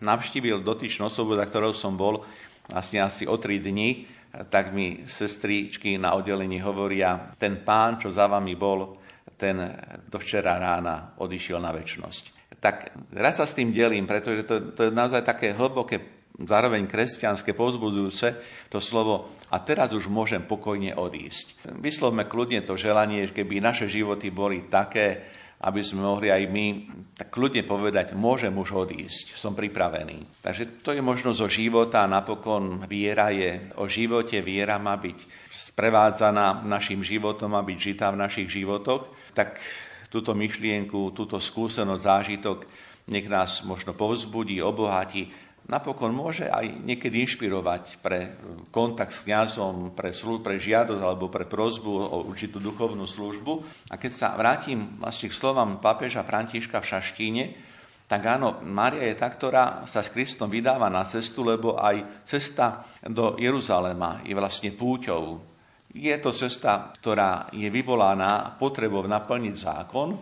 navštívil 0.00 0.60
dotyčnú 0.60 1.08
osobu, 1.08 1.36
za 1.36 1.48
ktorou 1.48 1.72
som 1.72 1.96
bol 1.96 2.24
vlastne 2.68 3.04
asi 3.04 3.24
o 3.24 3.36
tri 3.40 3.60
dni, 3.60 4.04
tak 4.52 4.76
mi 4.76 5.08
sestričky 5.08 5.96
na 5.96 6.12
oddelení 6.12 6.60
hovoria, 6.60 7.32
ten 7.40 7.64
pán, 7.64 7.96
čo 7.96 8.12
za 8.12 8.28
vami 8.28 8.52
bol, 8.52 9.00
ten 9.36 9.56
do 10.08 10.20
včera 10.20 10.60
rána 10.60 11.16
odišiel 11.16 11.60
na 11.60 11.72
väčnosť. 11.72 12.35
Tak 12.60 12.92
rád 13.12 13.34
sa 13.36 13.46
s 13.46 13.56
tým 13.56 13.70
delím, 13.70 14.08
pretože 14.08 14.48
to, 14.48 14.72
to 14.72 14.88
je 14.88 14.90
naozaj 14.90 15.22
také 15.22 15.52
hlboké, 15.52 16.16
zároveň 16.36 16.84
kresťanské, 16.84 17.56
povzbudujúce 17.56 18.36
to 18.68 18.76
slovo 18.76 19.32
a 19.48 19.56
teraz 19.64 19.94
už 19.96 20.12
môžem 20.12 20.44
pokojne 20.44 20.92
odísť. 20.92 21.64
Vyslovme 21.80 22.28
kľudne 22.28 22.60
to 22.66 22.76
želanie, 22.76 23.30
keby 23.32 23.62
naše 23.64 23.88
životy 23.88 24.28
boli 24.28 24.68
také, 24.68 25.32
aby 25.56 25.80
sme 25.80 26.04
mohli 26.04 26.28
aj 26.28 26.42
my 26.52 26.66
tak 27.16 27.32
kľudne 27.32 27.64
povedať, 27.64 28.12
môžem 28.12 28.52
už 28.52 28.76
odísť, 28.76 29.32
som 29.32 29.56
pripravený. 29.56 30.44
Takže 30.44 30.84
to 30.84 30.92
je 30.92 31.00
možnosť 31.00 31.40
o 31.40 31.48
života 31.48 32.04
a 32.04 32.10
napokon 32.10 32.84
viera 32.84 33.32
je 33.32 33.72
o 33.80 33.88
živote, 33.88 34.44
viera 34.44 34.76
má 34.76 35.00
byť 35.00 35.48
sprevádzaná 35.72 36.68
našim 36.68 37.00
životom, 37.00 37.56
má 37.56 37.64
byť 37.64 37.78
žitá 37.80 38.12
v 38.12 38.20
našich 38.20 38.52
životoch. 38.52 39.08
Tak 39.32 39.56
túto 40.08 40.32
myšlienku, 40.32 41.12
túto 41.12 41.38
skúsenosť, 41.38 42.02
zážitok 42.02 42.58
nech 43.06 43.30
nás 43.30 43.62
možno 43.62 43.94
povzbudí, 43.94 44.58
obohatí 44.58 45.30
napokon 45.66 46.14
môže 46.14 46.46
aj 46.46 46.86
niekedy 46.86 47.26
inšpirovať 47.26 47.98
pre 47.98 48.38
kontakt 48.70 49.12
s 49.12 49.26
kňazom, 49.26 49.92
pre, 49.98 50.14
slu, 50.14 50.38
pre 50.38 50.62
žiadosť 50.62 51.02
alebo 51.02 51.26
pre 51.26 51.44
prozbu 51.44 51.90
o 51.90 52.16
určitú 52.26 52.62
duchovnú 52.62 53.04
službu. 53.04 53.52
A 53.90 53.98
keď 53.98 54.12
sa 54.14 54.28
vrátim 54.38 54.98
vlastne 55.02 55.30
k 55.30 55.38
slovám 55.38 55.82
pápeža 55.82 56.22
Františka 56.22 56.78
v 56.78 56.90
Šaštíne, 56.94 57.44
tak 58.06 58.22
áno, 58.22 58.62
Mária 58.62 59.02
je 59.10 59.18
tá, 59.18 59.26
ktorá 59.26 59.82
sa 59.90 59.98
s 59.98 60.14
Kristom 60.14 60.46
vydáva 60.46 60.86
na 60.86 61.02
cestu, 61.02 61.42
lebo 61.42 61.74
aj 61.74 62.22
cesta 62.22 62.86
do 63.02 63.34
Jeruzalema 63.34 64.22
je 64.22 64.30
vlastne 64.30 64.70
púťou. 64.70 65.42
Je 65.96 66.12
to 66.20 66.28
cesta, 66.36 66.92
ktorá 67.00 67.48
je 67.56 67.72
vyvolaná 67.72 68.52
potrebou 68.60 69.08
naplniť 69.08 69.54
zákon 69.56 70.12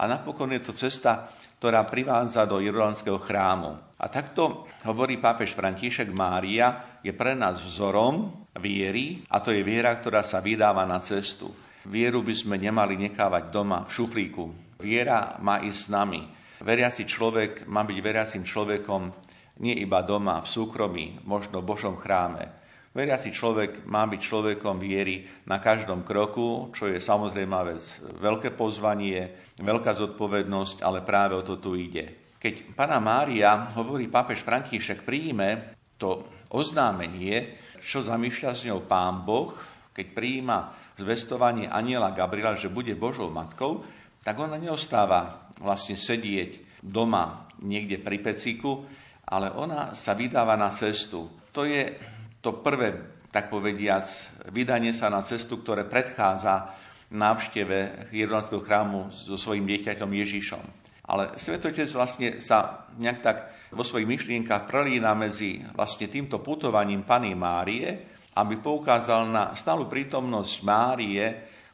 a 0.00 0.08
napokon 0.08 0.56
je 0.56 0.64
to 0.64 0.72
cesta, 0.72 1.28
ktorá 1.60 1.84
privádza 1.84 2.48
do 2.48 2.64
Jeruzalemského 2.64 3.20
chrámu. 3.20 3.76
A 4.00 4.08
takto 4.08 4.64
hovorí 4.88 5.20
pápež 5.20 5.52
František 5.52 6.08
Mária, 6.16 6.96
je 7.04 7.12
pre 7.12 7.36
nás 7.36 7.60
vzorom 7.60 8.48
viery 8.56 9.20
a 9.28 9.44
to 9.44 9.52
je 9.52 9.60
viera, 9.60 9.92
ktorá 10.00 10.24
sa 10.24 10.40
vydáva 10.40 10.88
na 10.88 10.96
cestu. 11.04 11.52
Vieru 11.84 12.24
by 12.24 12.32
sme 12.32 12.56
nemali 12.56 12.96
nekávať 12.96 13.52
doma 13.52 13.84
v 13.84 13.90
šuflíku. 14.00 14.44
Viera 14.80 15.36
má 15.44 15.60
ísť 15.60 15.76
s 15.76 15.92
nami. 15.92 16.20
Veriaci 16.64 17.04
človek 17.04 17.68
má 17.68 17.84
byť 17.84 17.98
veriacim 18.00 18.42
človekom 18.48 19.28
nie 19.60 19.76
iba 19.76 20.00
doma, 20.06 20.40
v 20.40 20.48
súkromí, 20.48 21.06
možno 21.26 21.60
v 21.60 21.68
Božom 21.68 21.98
chráme. 21.98 22.57
Veriaci 22.98 23.30
človek 23.30 23.86
má 23.86 24.10
byť 24.10 24.18
človekom 24.18 24.82
viery 24.82 25.22
na 25.46 25.62
každom 25.62 26.02
kroku, 26.02 26.74
čo 26.74 26.90
je 26.90 26.98
samozrejme 26.98 27.54
vec 27.70 27.78
veľké 28.18 28.58
pozvanie, 28.58 29.54
veľká 29.62 29.94
zodpovednosť, 29.94 30.82
ale 30.82 31.06
práve 31.06 31.38
o 31.38 31.46
to 31.46 31.62
tu 31.62 31.78
ide. 31.78 32.34
Keď 32.42 32.74
pána 32.74 32.98
Mária, 32.98 33.70
hovorí 33.78 34.10
pápež 34.10 34.42
František, 34.42 35.06
príjme 35.06 35.78
to 35.94 36.26
oznámenie, 36.50 37.54
čo 37.78 38.02
zamýšľa 38.02 38.50
s 38.58 38.66
ňou 38.66 38.82
pán 38.90 39.22
Boh, 39.22 39.54
keď 39.94 40.06
príjima 40.10 40.74
zvestovanie 40.98 41.70
aniela 41.70 42.10
Gabriela, 42.10 42.58
že 42.58 42.66
bude 42.66 42.98
Božou 42.98 43.30
matkou, 43.30 43.86
tak 44.26 44.42
ona 44.42 44.58
neostáva 44.58 45.46
vlastne 45.62 45.94
sedieť 45.94 46.82
doma 46.82 47.46
niekde 47.62 48.02
pri 48.02 48.18
peciku, 48.18 48.90
ale 49.22 49.54
ona 49.54 49.94
sa 49.94 50.18
vydáva 50.18 50.58
na 50.58 50.74
cestu. 50.74 51.30
To 51.54 51.62
je 51.62 52.17
to 52.40 52.62
prvé, 52.62 53.18
tak 53.28 53.52
povediac, 53.52 54.08
vydanie 54.48 54.96
sa 54.96 55.12
na 55.12 55.20
cestu, 55.20 55.60
ktoré 55.60 55.84
predchádza 55.84 56.72
návšteve 57.12 58.10
Jeruzalemského 58.12 58.62
chrámu 58.64 59.00
so 59.12 59.36
svojím 59.40 59.68
dieťaťom 59.68 60.10
Ježišom. 60.12 60.62
Ale 61.08 61.40
Svetotec 61.40 61.88
vlastne 61.96 62.44
sa 62.44 62.88
nejak 63.00 63.18
tak 63.24 63.36
vo 63.72 63.80
svojich 63.80 64.04
myšlienkach 64.04 64.68
prelína 64.68 65.16
medzi 65.16 65.64
vlastne 65.72 66.04
týmto 66.08 66.44
putovaním 66.44 67.04
Pany 67.04 67.32
Márie, 67.32 67.88
aby 68.36 68.60
poukázal 68.60 69.32
na 69.32 69.56
stálu 69.56 69.88
prítomnosť 69.88 70.54
Márie, 70.68 71.24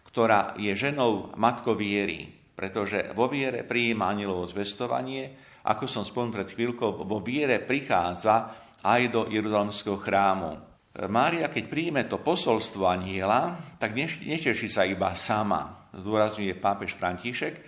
ktorá 0.07 0.55
je 0.55 0.70
ženou 0.79 1.35
matkou 1.35 1.74
viery, 1.74 2.31
pretože 2.55 3.11
vo 3.18 3.27
viere 3.27 3.66
prijíma 3.66 4.07
anilovo 4.07 4.46
zvestovanie, 4.46 5.35
ako 5.66 5.90
som 5.90 6.07
spomenul 6.07 6.38
pred 6.38 6.48
chvíľkou, 6.55 7.03
vo 7.03 7.18
viere 7.18 7.59
prichádza 7.59 8.63
aj 8.85 9.03
do 9.09 9.20
Jeruzalemského 9.33 9.97
chrámu. 9.97 10.61
Mária, 11.09 11.51
keď 11.51 11.64
príjme 11.66 12.03
to 12.07 12.23
posolstvo 12.23 12.87
aniela, 12.87 13.59
tak 13.81 13.97
neteší 13.97 14.70
sa 14.70 14.87
iba 14.87 15.11
sama, 15.18 15.90
zdôrazňuje 15.97 16.55
pápež 16.61 16.94
František, 16.94 17.59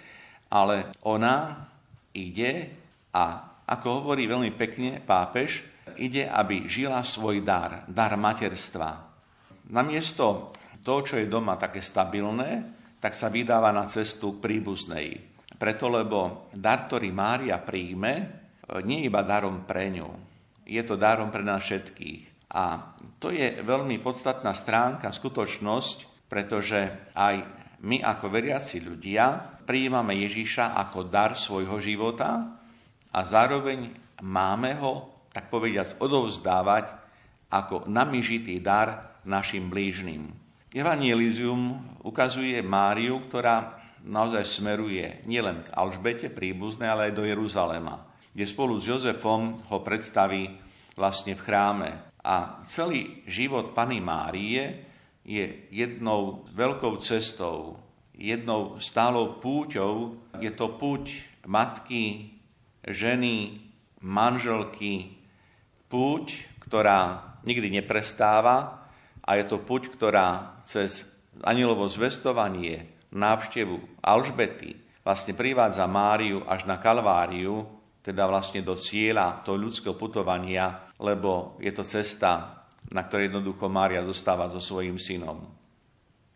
ale 0.52 0.94
ona 1.02 1.66
ide 2.14 2.70
a, 3.10 3.42
ako 3.66 4.04
hovorí 4.04 4.30
veľmi 4.30 4.54
pekne 4.54 5.02
pápež, 5.02 5.58
ide, 5.98 6.28
aby 6.30 6.70
žila 6.70 7.02
svoj 7.02 7.42
dar, 7.42 7.82
dar 7.90 8.14
materstva. 8.14 9.02
Namiesto 9.74 10.54
toho, 10.86 11.02
čo 11.02 11.18
je 11.18 11.26
doma 11.26 11.58
také 11.58 11.82
stabilné, 11.82 12.78
tak 13.02 13.18
sa 13.18 13.26
vydáva 13.26 13.74
na 13.74 13.90
cestu 13.90 14.38
príbuznej. 14.38 15.18
Preto, 15.58 15.90
lebo 15.90 16.46
dar, 16.54 16.86
ktorý 16.86 17.10
Mária 17.10 17.58
príjme, 17.58 18.12
nie 18.86 19.02
je 19.02 19.08
iba 19.10 19.26
darom 19.26 19.66
pre 19.66 19.90
ňu. 19.90 20.35
Je 20.66 20.82
to 20.82 20.98
darom 20.98 21.30
pre 21.30 21.46
nás 21.46 21.62
všetkých. 21.62 22.50
A 22.52 22.94
to 23.22 23.30
je 23.30 23.62
veľmi 23.62 24.02
podstatná 24.02 24.50
stránka, 24.54 25.14
skutočnosť, 25.14 26.26
pretože 26.26 27.10
aj 27.14 27.42
my 27.86 28.02
ako 28.02 28.26
veriaci 28.30 28.82
ľudia 28.82 29.56
prijímame 29.62 30.18
Ježiša 30.26 30.74
ako 30.74 31.06
dar 31.06 31.38
svojho 31.38 31.78
života 31.78 32.58
a 33.10 33.20
zároveň 33.22 33.94
máme 34.22 34.78
ho, 34.82 35.26
tak 35.30 35.52
povediac, 35.52 35.98
odovzdávať 36.00 36.90
ako 37.52 37.86
namižitý 37.86 38.58
dar 38.58 39.18
našim 39.22 39.68
blížnym. 39.70 40.32
Evangelizium 40.72 41.82
ukazuje 42.02 42.58
Máriu, 42.60 43.22
ktorá 43.26 43.80
naozaj 44.06 44.44
smeruje 44.46 45.24
nielen 45.26 45.66
k 45.66 45.72
Alžbete 45.74 46.30
príbuznej, 46.30 46.86
ale 46.86 47.10
aj 47.10 47.12
do 47.16 47.24
Jeruzalema, 47.26 48.06
kde 48.36 48.44
spolu 48.44 48.76
s 48.76 48.84
Jozefom 48.84 49.56
ho 49.72 49.80
predstaví 49.80 50.60
vlastne 50.92 51.32
v 51.32 51.40
chráme. 51.40 51.90
A 52.20 52.60
celý 52.68 53.24
život 53.24 53.72
Pany 53.72 53.96
Márie 54.04 54.84
je 55.24 55.64
jednou 55.72 56.44
veľkou 56.52 57.00
cestou, 57.00 57.80
jednou 58.12 58.76
stálou 58.76 59.40
púťou. 59.40 60.20
Je 60.36 60.52
to 60.52 60.76
púť 60.76 61.16
matky, 61.48 62.36
ženy, 62.84 63.56
manželky, 64.04 65.16
púť, 65.88 66.36
ktorá 66.60 67.32
nikdy 67.48 67.80
neprestáva 67.80 68.84
a 69.24 69.40
je 69.40 69.48
to 69.48 69.64
púť, 69.64 69.88
ktorá 69.96 70.60
cez 70.68 71.08
anilovo 71.40 71.88
zvestovanie, 71.88 72.84
návštevu 73.16 74.04
Alžbety 74.04 74.76
vlastne 75.00 75.32
privádza 75.32 75.88
Máriu 75.88 76.44
až 76.44 76.68
na 76.68 76.76
Kalváriu, 76.76 77.75
teda 78.06 78.22
vlastne 78.30 78.62
do 78.62 78.78
cieľa 78.78 79.42
toho 79.42 79.58
ľudského 79.58 79.98
putovania, 79.98 80.94
lebo 81.02 81.58
je 81.58 81.74
to 81.74 81.82
cesta, 81.82 82.62
na 82.94 83.02
ktorej 83.02 83.34
jednoducho 83.34 83.66
Mária 83.66 84.06
zostáva 84.06 84.46
so 84.46 84.62
svojím 84.62 84.94
synom. 85.02 85.42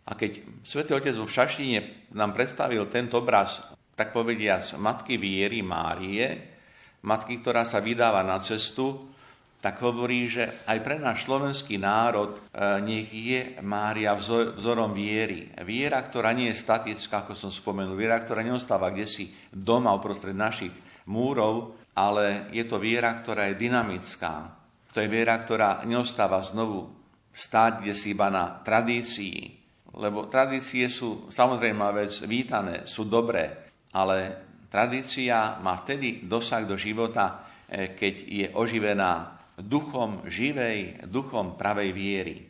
A 0.03 0.19
keď 0.19 0.43
svätý 0.67 0.99
Otec 0.99 1.15
v 1.15 1.31
Šaštine 1.31 1.79
nám 2.11 2.35
predstavil 2.35 2.91
tento 2.91 3.23
obraz, 3.23 3.63
tak 3.95 4.11
povediac, 4.11 4.67
matky 4.83 5.15
viery 5.15 5.63
Márie, 5.63 6.59
matky, 7.07 7.39
ktorá 7.39 7.63
sa 7.63 7.79
vydáva 7.79 8.27
na 8.27 8.43
cestu, 8.43 9.07
tak 9.61 9.79
hovorí, 9.85 10.27
že 10.27 10.65
aj 10.67 10.79
pre 10.81 10.97
náš 10.97 11.29
slovenský 11.29 11.77
národ 11.77 12.33
e, 12.33 12.39
nech 12.81 13.13
je 13.13 13.61
Mária 13.61 14.17
vzorom 14.17 14.97
viery. 14.97 15.53
Viera, 15.69 16.01
ktorá 16.01 16.33
nie 16.33 16.49
je 16.51 16.65
statická, 16.65 17.29
ako 17.29 17.37
som 17.37 17.53
spomenul, 17.53 17.93
viera, 17.93 18.17
ktorá 18.19 18.41
neostáva 18.41 18.89
kde 18.89 19.05
si 19.05 19.29
doma 19.53 19.93
uprostred 19.93 20.33
našich 20.33 20.73
múrov, 21.11 21.75
ale 21.99 22.47
je 22.55 22.63
to 22.63 22.79
viera, 22.79 23.11
ktorá 23.19 23.51
je 23.51 23.59
dynamická. 23.59 24.55
To 24.95 25.03
je 25.03 25.11
viera, 25.11 25.35
ktorá 25.43 25.83
neostáva 25.83 26.39
znovu 26.47 27.01
stáť 27.31 27.83
kde 27.83 27.95
si 27.95 28.13
iba 28.13 28.29
na 28.29 28.59
tradícii, 28.61 29.39
lebo 29.97 30.27
tradície 30.31 30.87
sú 30.91 31.31
samozrejme 31.31 31.83
vec 31.95 32.13
vítané, 32.27 32.87
sú 32.87 33.07
dobré, 33.07 33.71
ale 33.95 34.47
tradícia 34.71 35.59
má 35.63 35.83
vtedy 35.83 36.27
dosah 36.27 36.63
do 36.67 36.79
života, 36.79 37.43
e, 37.67 37.95
keď 37.95 38.15
je 38.27 38.47
oživená 38.55 39.41
duchom 39.59 40.27
živej, 40.31 41.07
duchom 41.11 41.59
pravej 41.59 41.91
viery. 41.91 42.37
E, 42.39 42.45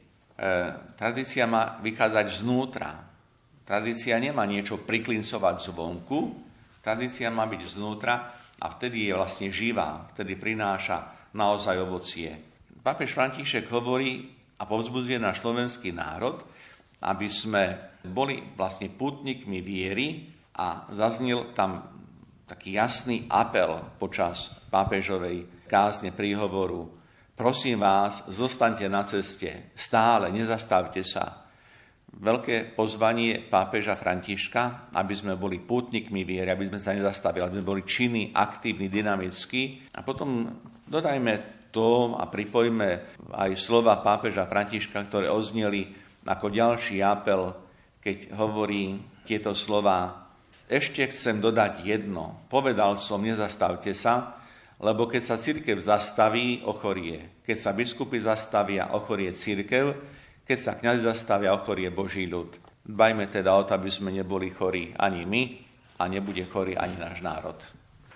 tradícia 0.96 1.48
má 1.48 1.80
vychádzať 1.80 2.26
znútra. 2.44 2.90
Tradícia 3.64 4.18
nemá 4.18 4.44
niečo 4.44 4.82
priklincovať 4.82 5.70
zvonku, 5.70 6.18
tradícia 6.82 7.30
má 7.30 7.46
byť 7.46 7.62
znútra 7.70 8.39
a 8.60 8.66
vtedy 8.76 9.08
je 9.08 9.16
vlastne 9.16 9.48
živá, 9.48 10.12
vtedy 10.12 10.36
prináša 10.36 11.28
naozaj 11.32 11.80
ovocie. 11.80 12.36
Pápež 12.84 13.16
František 13.16 13.68
hovorí 13.72 14.28
a 14.60 14.68
povzbudzuje 14.68 15.16
na 15.16 15.32
slovenský 15.32 15.96
národ, 15.96 16.44
aby 17.00 17.32
sme 17.32 17.96
boli 18.04 18.44
vlastne 18.56 18.92
putníkmi 18.92 19.64
viery 19.64 20.28
a 20.56 20.84
zaznil 20.92 21.56
tam 21.56 21.88
taký 22.44 22.76
jasný 22.76 23.24
apel 23.32 23.80
počas 23.96 24.52
pápežovej 24.68 25.64
kázne 25.64 26.12
príhovoru. 26.12 26.92
Prosím 27.32 27.80
vás, 27.80 28.20
zostaňte 28.28 28.84
na 28.90 29.00
ceste, 29.08 29.72
stále, 29.72 30.28
nezastavte 30.28 31.00
sa. 31.00 31.39
Veľké 32.10 32.74
pozvanie 32.74 33.38
pápeža 33.38 33.94
Františka, 33.94 34.90
aby 34.92 35.14
sme 35.14 35.38
boli 35.38 35.62
pútnikmi 35.62 36.26
viery, 36.26 36.50
aby 36.50 36.66
sme 36.66 36.82
sa 36.82 36.90
nezastavili, 36.90 37.46
aby 37.46 37.56
sme 37.62 37.70
boli 37.70 37.82
činní, 37.86 38.34
aktívni, 38.34 38.90
dynamickí. 38.90 39.94
A 39.94 40.02
potom 40.02 40.50
dodajme 40.90 41.62
to 41.70 42.18
a 42.18 42.26
pripojme 42.26 42.88
aj 43.30 43.50
slova 43.54 44.02
pápeža 44.02 44.50
Františka, 44.50 45.06
ktoré 45.06 45.30
ozneli 45.30 45.86
ako 46.26 46.50
ďalší 46.50 46.98
apel, 46.98 47.54
keď 48.02 48.34
hovorí 48.34 48.98
tieto 49.22 49.54
slova. 49.54 50.28
Ešte 50.66 51.06
chcem 51.14 51.38
dodať 51.38 51.86
jedno. 51.86 52.42
Povedal 52.50 52.98
som, 52.98 53.22
nezastavte 53.22 53.94
sa, 53.94 54.34
lebo 54.82 55.06
keď 55.06 55.22
sa 55.22 55.36
církev 55.38 55.78
zastaví, 55.78 56.64
ochorie. 56.66 57.44
Keď 57.46 57.56
sa 57.58 57.70
biskupy 57.70 58.18
zastavia, 58.18 58.90
ochorie 58.96 59.30
církev. 59.30 59.94
Keď 60.50 60.58
sa 60.58 60.74
kňaz 60.74 61.06
zastavia, 61.06 61.54
ochorie 61.54 61.94
Boží 61.94 62.26
ľud. 62.26 62.58
Dbajme 62.82 63.30
teda 63.30 63.54
o 63.54 63.62
to, 63.62 63.70
aby 63.70 63.86
sme 63.86 64.10
neboli 64.10 64.50
chorí 64.50 64.90
ani 64.98 65.22
my 65.22 65.42
a 66.02 66.10
nebude 66.10 66.42
chorý 66.50 66.74
ani 66.74 66.98
náš 66.98 67.22
národ. 67.22 67.54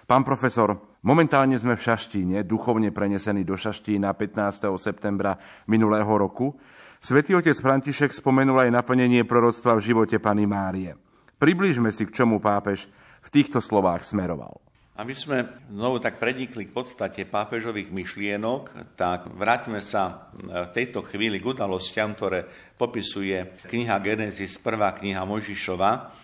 Pán 0.03 0.26
profesor, 0.26 0.99
momentálne 1.07 1.55
sme 1.55 1.78
v 1.78 1.87
Šaštíne, 1.87 2.43
duchovne 2.43 2.91
prenesení 2.91 3.47
do 3.47 3.55
Šaštína 3.55 4.18
15. 4.18 4.66
septembra 4.82 5.39
minulého 5.70 6.11
roku. 6.11 6.59
Svetý 6.99 7.39
otec 7.39 7.55
František 7.55 8.11
spomenul 8.11 8.66
aj 8.66 8.82
naplnenie 8.82 9.22
proroctva 9.22 9.78
v 9.78 9.95
živote 9.95 10.18
Pany 10.18 10.43
Márie. 10.43 10.99
Približme 11.39 11.95
si, 11.95 12.03
k 12.03 12.18
čomu 12.18 12.43
pápež 12.43 12.91
v 13.22 13.28
týchto 13.30 13.62
slovách 13.62 14.03
smeroval. 14.03 14.59
Aby 14.95 15.11
sme 15.11 15.67
znovu 15.75 15.99
tak 15.99 16.23
prednikli 16.23 16.71
k 16.71 16.75
podstate 16.75 17.27
pápežových 17.27 17.91
myšlienok, 17.91 18.95
tak 18.95 19.27
vráťme 19.27 19.83
sa 19.83 20.31
v 20.39 20.71
tejto 20.71 21.03
chvíli 21.03 21.43
k 21.43 21.51
udalostiam, 21.51 22.15
ktoré 22.15 22.47
popisuje 22.79 23.59
kniha 23.67 23.99
Genesis, 23.99 24.55
prvá 24.63 24.95
kniha 24.95 25.27
Možišova, 25.27 26.15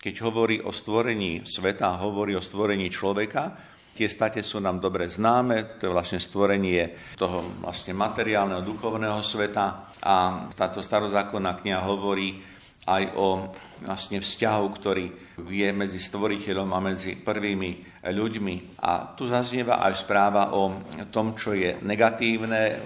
keď 0.00 0.14
hovorí 0.24 0.56
o 0.64 0.72
stvorení 0.72 1.44
sveta, 1.44 2.00
hovorí 2.00 2.32
o 2.32 2.40
stvorení 2.40 2.88
človeka. 2.88 3.60
Tie 3.92 4.08
state 4.08 4.40
sú 4.40 4.56
nám 4.56 4.80
dobre 4.80 5.04
známe, 5.04 5.76
to 5.76 5.86
je 5.86 5.92
vlastne 5.92 6.16
stvorenie 6.16 7.14
toho 7.20 7.60
vlastne 7.60 7.92
materiálneho, 7.92 8.64
duchovného 8.64 9.20
sveta 9.20 9.92
a 10.00 10.48
táto 10.56 10.80
starozákonná 10.80 11.60
kniha 11.60 11.84
hovorí 11.84 12.53
aj 12.84 13.04
o 13.16 13.48
vlastne 13.84 14.20
vzťahu, 14.20 14.66
ktorý 14.76 15.06
je 15.44 15.68
medzi 15.72 16.00
stvoriteľom 16.00 16.68
a 16.72 16.78
medzi 16.80 17.16
prvými 17.16 18.02
ľuďmi. 18.04 18.80
A 18.84 19.16
tu 19.16 19.28
zaznieva 19.28 19.80
aj 19.84 20.04
správa 20.04 20.52
o 20.56 20.72
tom, 21.08 21.36
čo 21.36 21.56
je 21.56 21.80
negatívne, 21.80 22.80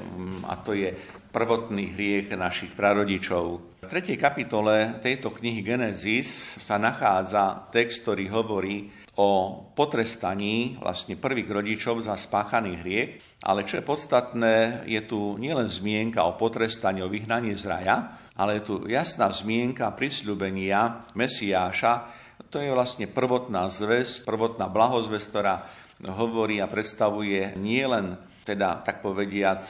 a 0.46 0.54
to 0.62 0.74
je 0.74 0.90
prvotný 1.28 1.94
hriech 1.94 2.32
našich 2.34 2.72
prarodičov. 2.72 3.44
V 3.84 3.86
tretej 3.86 4.18
kapitole 4.18 4.98
tejto 5.04 5.30
knihy 5.30 5.60
Genesis 5.62 6.56
sa 6.58 6.80
nachádza 6.80 7.68
text, 7.70 8.02
ktorý 8.02 8.26
hovorí 8.32 8.90
o 9.18 9.60
potrestaní 9.74 10.78
vlastne 10.78 11.18
prvých 11.18 11.50
rodičov 11.50 12.06
za 12.06 12.14
spáchaný 12.14 12.78
hriech, 12.80 13.10
ale 13.42 13.66
čo 13.66 13.78
je 13.78 13.86
podstatné, 13.86 14.86
je 14.86 14.98
tu 15.06 15.34
nielen 15.38 15.66
zmienka 15.66 16.22
o 16.22 16.38
potrestaní, 16.38 17.02
o 17.02 17.10
vyhnaní 17.10 17.54
z 17.58 17.66
raja, 17.66 17.96
ale 18.38 18.62
je 18.62 18.70
tu 18.70 18.74
jasná 18.86 19.28
zmienka 19.34 19.90
prisľúbenia 19.98 21.10
Mesiáša, 21.18 22.14
to 22.48 22.62
je 22.62 22.70
vlastne 22.70 23.10
prvotná 23.10 23.66
zväz, 23.68 24.22
prvotná 24.22 24.70
blahozväz, 24.70 25.26
ktorá 25.28 25.66
hovorí 26.06 26.62
a 26.62 26.70
predstavuje 26.70 27.58
nielen 27.58 28.14
teda, 28.46 28.80
tak 28.80 29.04
povediac, 29.04 29.60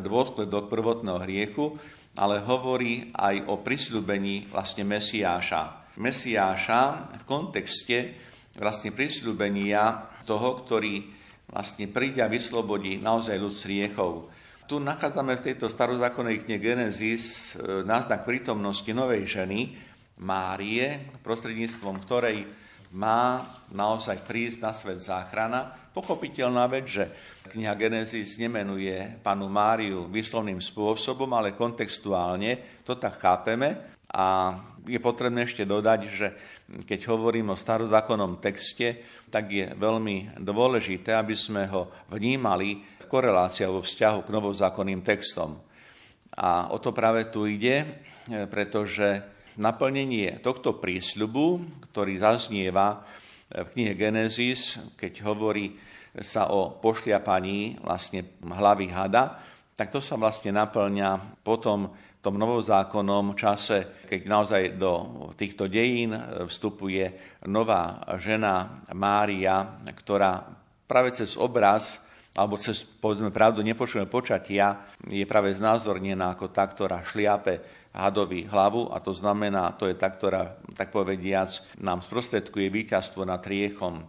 dôsledok 0.00 0.72
prvotného 0.72 1.20
hriechu, 1.20 1.76
ale 2.16 2.40
hovorí 2.40 3.12
aj 3.12 3.44
o 3.50 3.60
prisľúbení 3.60 4.48
vlastne 4.48 4.88
Mesiáša. 4.88 5.92
Mesiáša 6.00 7.12
v 7.20 7.24
kontexte 7.28 8.16
vlastne 8.56 8.96
prisľúbenia 8.96 10.08
toho, 10.24 10.64
ktorý 10.64 11.04
vlastne 11.52 11.84
príde 11.92 12.24
a 12.24 12.32
vyslobodí 12.32 12.96
naozaj 12.96 13.36
ľud 13.36 13.52
z 13.52 13.62
hriechov. 13.68 14.32
Tu 14.72 14.80
nachádzame 14.80 15.36
v 15.36 15.52
tejto 15.52 15.68
starozákonnej 15.68 16.48
knihe 16.48 16.56
Genesis 16.56 17.52
e, 17.52 17.84
náznak 17.84 18.24
prítomnosti 18.24 18.88
novej 18.88 19.28
ženy, 19.28 19.76
Márie, 20.24 21.12
prostredníctvom 21.20 22.00
ktorej 22.00 22.48
má 22.96 23.44
naozaj 23.68 24.24
prísť 24.24 24.64
na 24.64 24.72
svet 24.72 25.04
záchrana. 25.04 25.76
Pochopiteľná 25.92 26.72
vec, 26.72 26.88
že 26.88 27.04
kniha 27.52 27.76
Genesis 27.76 28.40
nemenuje 28.40 29.20
panu 29.20 29.52
Máriu 29.52 30.08
vyslovným 30.08 30.64
spôsobom, 30.64 31.28
ale 31.36 31.52
kontextuálne, 31.52 32.80
to 32.80 32.96
tak 32.96 33.20
chápeme. 33.20 33.76
A 34.08 34.56
je 34.88 34.96
potrebné 35.04 35.44
ešte 35.44 35.68
dodať, 35.68 36.00
že 36.16 36.32
keď 36.88 37.12
hovorím 37.12 37.52
o 37.52 37.60
starozákonnom 37.60 38.40
texte, 38.40 39.04
tak 39.28 39.52
je 39.52 39.68
veľmi 39.76 40.40
dôležité, 40.40 41.12
aby 41.12 41.36
sme 41.36 41.68
ho 41.68 41.92
vnímali 42.08 42.91
korelácia 43.12 43.68
vo 43.68 43.84
vzťahu 43.84 44.24
k 44.24 44.32
novozákonným 44.32 45.04
textom. 45.04 45.60
A 46.32 46.72
o 46.72 46.80
to 46.80 46.96
práve 46.96 47.28
tu 47.28 47.44
ide, 47.44 47.84
pretože 48.48 49.20
naplnenie 49.60 50.40
tohto 50.40 50.80
prísľubu, 50.80 51.60
ktorý 51.92 52.16
zaznieva 52.16 53.04
v 53.52 53.68
knihe 53.76 53.92
Genesis, 53.92 54.80
keď 54.96 55.28
hovorí 55.28 55.76
sa 56.24 56.48
o 56.48 56.72
pošliapaní 56.80 57.84
vlastne 57.84 58.40
hlavy 58.40 58.88
hada, 58.88 59.44
tak 59.76 59.92
to 59.92 60.00
sa 60.00 60.16
vlastne 60.16 60.56
naplňa 60.56 61.40
potom 61.44 61.92
v 61.92 62.20
tom 62.24 62.40
novozákonnom 62.40 63.36
čase, 63.36 64.08
keď 64.08 64.20
naozaj 64.24 64.62
do 64.80 64.92
týchto 65.36 65.68
dejín 65.68 66.16
vstupuje 66.48 67.36
nová 67.50 68.00
žena 68.16 68.80
Mária, 68.96 69.82
ktorá 69.92 70.48
práve 70.88 71.12
cez 71.12 71.36
obraz 71.36 72.00
alebo 72.32 72.56
cez, 72.56 72.80
povedzme 72.80 73.28
pravdu, 73.28 73.60
nepočujeme 73.60 74.08
počatia, 74.08 74.88
je 75.04 75.24
práve 75.28 75.52
znázornená 75.52 76.32
ako 76.32 76.48
tá, 76.48 76.64
ktorá 76.64 77.04
šliape 77.04 77.60
hadovi 77.92 78.48
hlavu 78.48 78.88
a 78.88 79.04
to 79.04 79.12
znamená, 79.12 79.76
to 79.76 79.84
je 79.84 79.96
tá, 79.96 80.08
ktorá, 80.08 80.56
tak 80.72 80.88
povediac, 80.88 81.52
nám 81.76 82.00
sprostredkuje 82.00 82.72
víťazstvo 82.72 83.28
nad 83.28 83.44
riechom. 83.44 84.00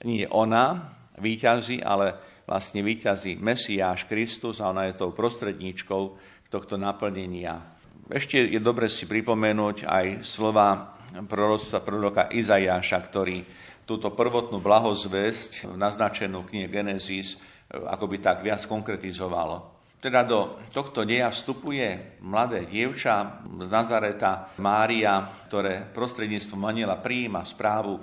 Nie 0.00 0.24
ona 0.32 0.96
víťazí, 1.20 1.84
ale 1.84 2.16
vlastne 2.48 2.80
víťazí 2.80 3.36
Mesiáš 3.36 4.08
Kristus 4.08 4.64
a 4.64 4.72
ona 4.72 4.88
je 4.88 4.96
tou 4.96 5.12
prostredníčkou 5.12 6.02
tohto 6.48 6.80
naplnenia. 6.80 7.60
Ešte 8.08 8.40
je 8.40 8.56
dobre 8.56 8.88
si 8.88 9.04
pripomenúť 9.04 9.84
aj 9.84 10.24
slova 10.24 10.96
proroctva 11.28 11.84
proroka 11.84 12.32
Izajáša, 12.32 12.98
ktorý 13.04 13.44
túto 13.84 14.08
prvotnú 14.12 14.60
blahozvesť 14.64 15.68
naznačenú 15.76 16.48
knihe 16.48 16.72
Genesis 16.72 17.36
ako 17.68 18.04
by 18.08 18.16
tak 18.20 18.40
viac 18.40 18.64
konkretizovalo. 18.64 19.76
Teda 19.98 20.22
do 20.22 20.62
tohto 20.70 21.02
deja 21.02 21.26
vstupuje 21.34 22.20
mladé 22.22 22.70
dievča 22.70 23.42
z 23.42 23.68
Nazareta, 23.68 24.54
Mária, 24.62 25.42
ktoré 25.50 25.82
prostredníctvom 25.90 26.62
aniela 26.70 27.02
prijíma 27.02 27.42
správu 27.42 27.98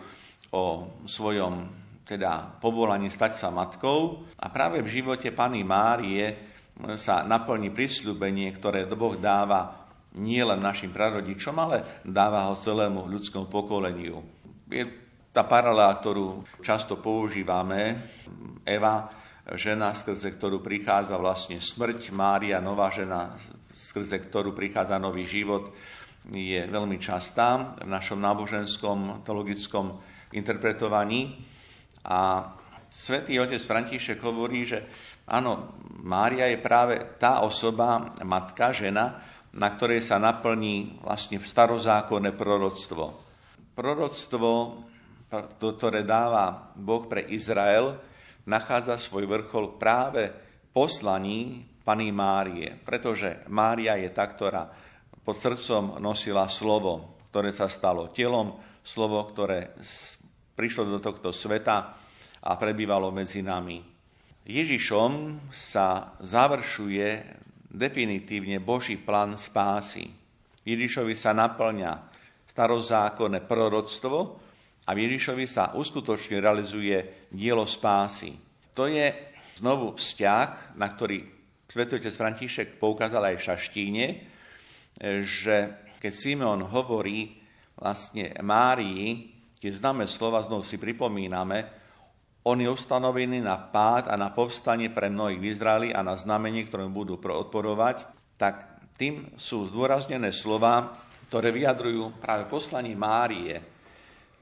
o 0.51 0.63
svojom 1.07 1.71
teda 2.05 2.61
povolaní 2.61 3.09
stať 3.09 3.39
sa 3.39 3.49
matkou 3.49 4.27
a 4.37 4.45
práve 4.51 4.83
v 4.85 5.01
živote 5.01 5.33
Pany 5.33 5.65
Márie 5.65 6.53
sa 6.99 7.23
naplní 7.23 7.71
prisľúbenie, 7.71 8.51
ktoré 8.53 8.85
Boh 8.91 9.15
dáva 9.15 9.87
nielen 10.19 10.61
našim 10.61 10.91
prarodičom, 10.91 11.55
ale 11.55 12.03
dáva 12.03 12.51
ho 12.51 12.59
celému 12.59 13.07
ľudskému 13.07 13.47
pokoleniu. 13.47 14.19
Je 14.67 14.83
tá 15.31 15.43
paralela, 15.43 15.95
ktorú 15.95 16.43
často 16.63 16.99
používame, 16.99 17.99
Eva 18.63 19.07
žena, 19.53 19.93
skrze 19.93 20.33
ktorú 20.33 20.65
prichádza 20.65 21.13
vlastne 21.21 21.61
smrť, 21.61 22.09
Mária, 22.09 22.57
nová 22.57 22.89
žena, 22.89 23.37
skrze 23.69 24.17
ktorú 24.25 24.57
prichádza 24.57 24.97
nový 24.97 25.29
život, 25.29 25.69
je 26.33 26.65
veľmi 26.65 26.97
častá 26.97 27.77
v 27.77 27.85
našom 27.85 28.17
náboženskom 28.17 29.21
teologickom 29.21 30.01
interpretovaní. 30.33 31.37
A 32.09 32.49
svätý 32.89 33.37
otec 33.37 33.61
František 33.61 34.17
hovorí, 34.25 34.65
že 34.65 34.81
áno, 35.29 35.77
Mária 36.01 36.49
je 36.49 36.57
práve 36.57 36.97
tá 37.21 37.45
osoba, 37.45 38.17
matka, 38.25 38.73
žena, 38.73 39.21
na 39.53 39.69
ktorej 39.69 40.01
sa 40.01 40.17
naplní 40.17 40.97
vlastne 41.05 41.37
starozákonné 41.37 42.33
proroctvo. 42.33 43.21
Proroctvo 43.77 44.51
ktoré 45.33 46.05
dáva 46.05 46.71
Boh 46.77 47.05
pre 47.09 47.25
Izrael, 47.33 47.97
nachádza 48.45 48.97
svoj 49.01 49.25
vrchol 49.25 49.77
práve 49.77 50.29
poslaní 50.73 51.65
Pany 51.85 52.09
Márie, 52.09 52.73
pretože 52.81 53.45
Mária 53.49 53.97
je 54.01 54.09
tá, 54.09 54.25
ktorá 54.25 54.69
pod 55.25 55.37
srdcom 55.37 55.97
nosila 56.01 56.49
slovo, 56.49 57.17
ktoré 57.29 57.49
sa 57.53 57.69
stalo 57.69 58.09
telom, 58.13 58.57
slovo, 58.85 59.21
ktoré 59.29 59.73
prišlo 60.53 60.97
do 60.97 60.99
tohto 61.01 61.33
sveta 61.33 61.97
a 62.45 62.51
prebývalo 62.57 63.09
medzi 63.09 63.41
nami. 63.41 63.81
Ježišom 64.45 65.41
sa 65.49 66.13
završuje 66.21 67.07
definitívne 67.73 68.61
Boží 68.61 69.01
plán 69.01 69.41
spásy. 69.41 70.13
Ježišovi 70.61 71.17
sa 71.17 71.33
naplňa 71.33 72.13
starozákonné 72.53 73.41
proroctvo 73.49 74.44
a 74.85 74.89
v 74.93 75.01
Ježišovi 75.09 75.45
sa 75.49 75.73
uskutočne 75.73 76.37
realizuje 76.37 77.27
dielo 77.33 77.65
spásy. 77.65 78.37
To 78.77 78.85
je 78.85 79.09
znovu 79.57 79.97
vzťah, 79.97 80.77
na 80.77 80.87
ktorý 80.93 81.25
Svetotec 81.65 82.13
František 82.13 82.77
poukázal 82.77 83.33
aj 83.33 83.35
v 83.41 83.45
Šaštíne, 83.49 84.05
že 85.25 85.55
keď 85.97 86.13
Simeon 86.13 86.61
hovorí 86.69 87.41
vlastne 87.75 88.31
Márii, 88.45 89.33
tie 89.57 89.73
známe 89.73 90.05
slova, 90.05 90.45
znovu 90.45 90.61
si 90.61 90.77
pripomíname, 90.77 91.65
on 92.45 92.61
je 92.61 92.69
ustanovený 92.69 93.41
na 93.41 93.57
pád 93.57 94.13
a 94.13 94.15
na 94.15 94.29
povstanie 94.29 94.93
pre 94.93 95.09
mnohých 95.09 95.41
v 95.41 95.49
Izraeli 95.49 95.89
a 95.89 96.05
na 96.05 96.13
znamenie, 96.13 96.69
ktoré 96.69 96.85
budú 96.85 97.17
odporovať, 97.17 98.05
tak 98.37 98.85
tým 99.01 99.33
sú 99.35 99.65
zdôraznené 99.65 100.29
slova, 100.29 100.93
ktoré 101.27 101.49
vyjadrujú 101.49 102.21
práve 102.21 102.45
poslanie 102.45 102.93
Márie, 102.93 103.74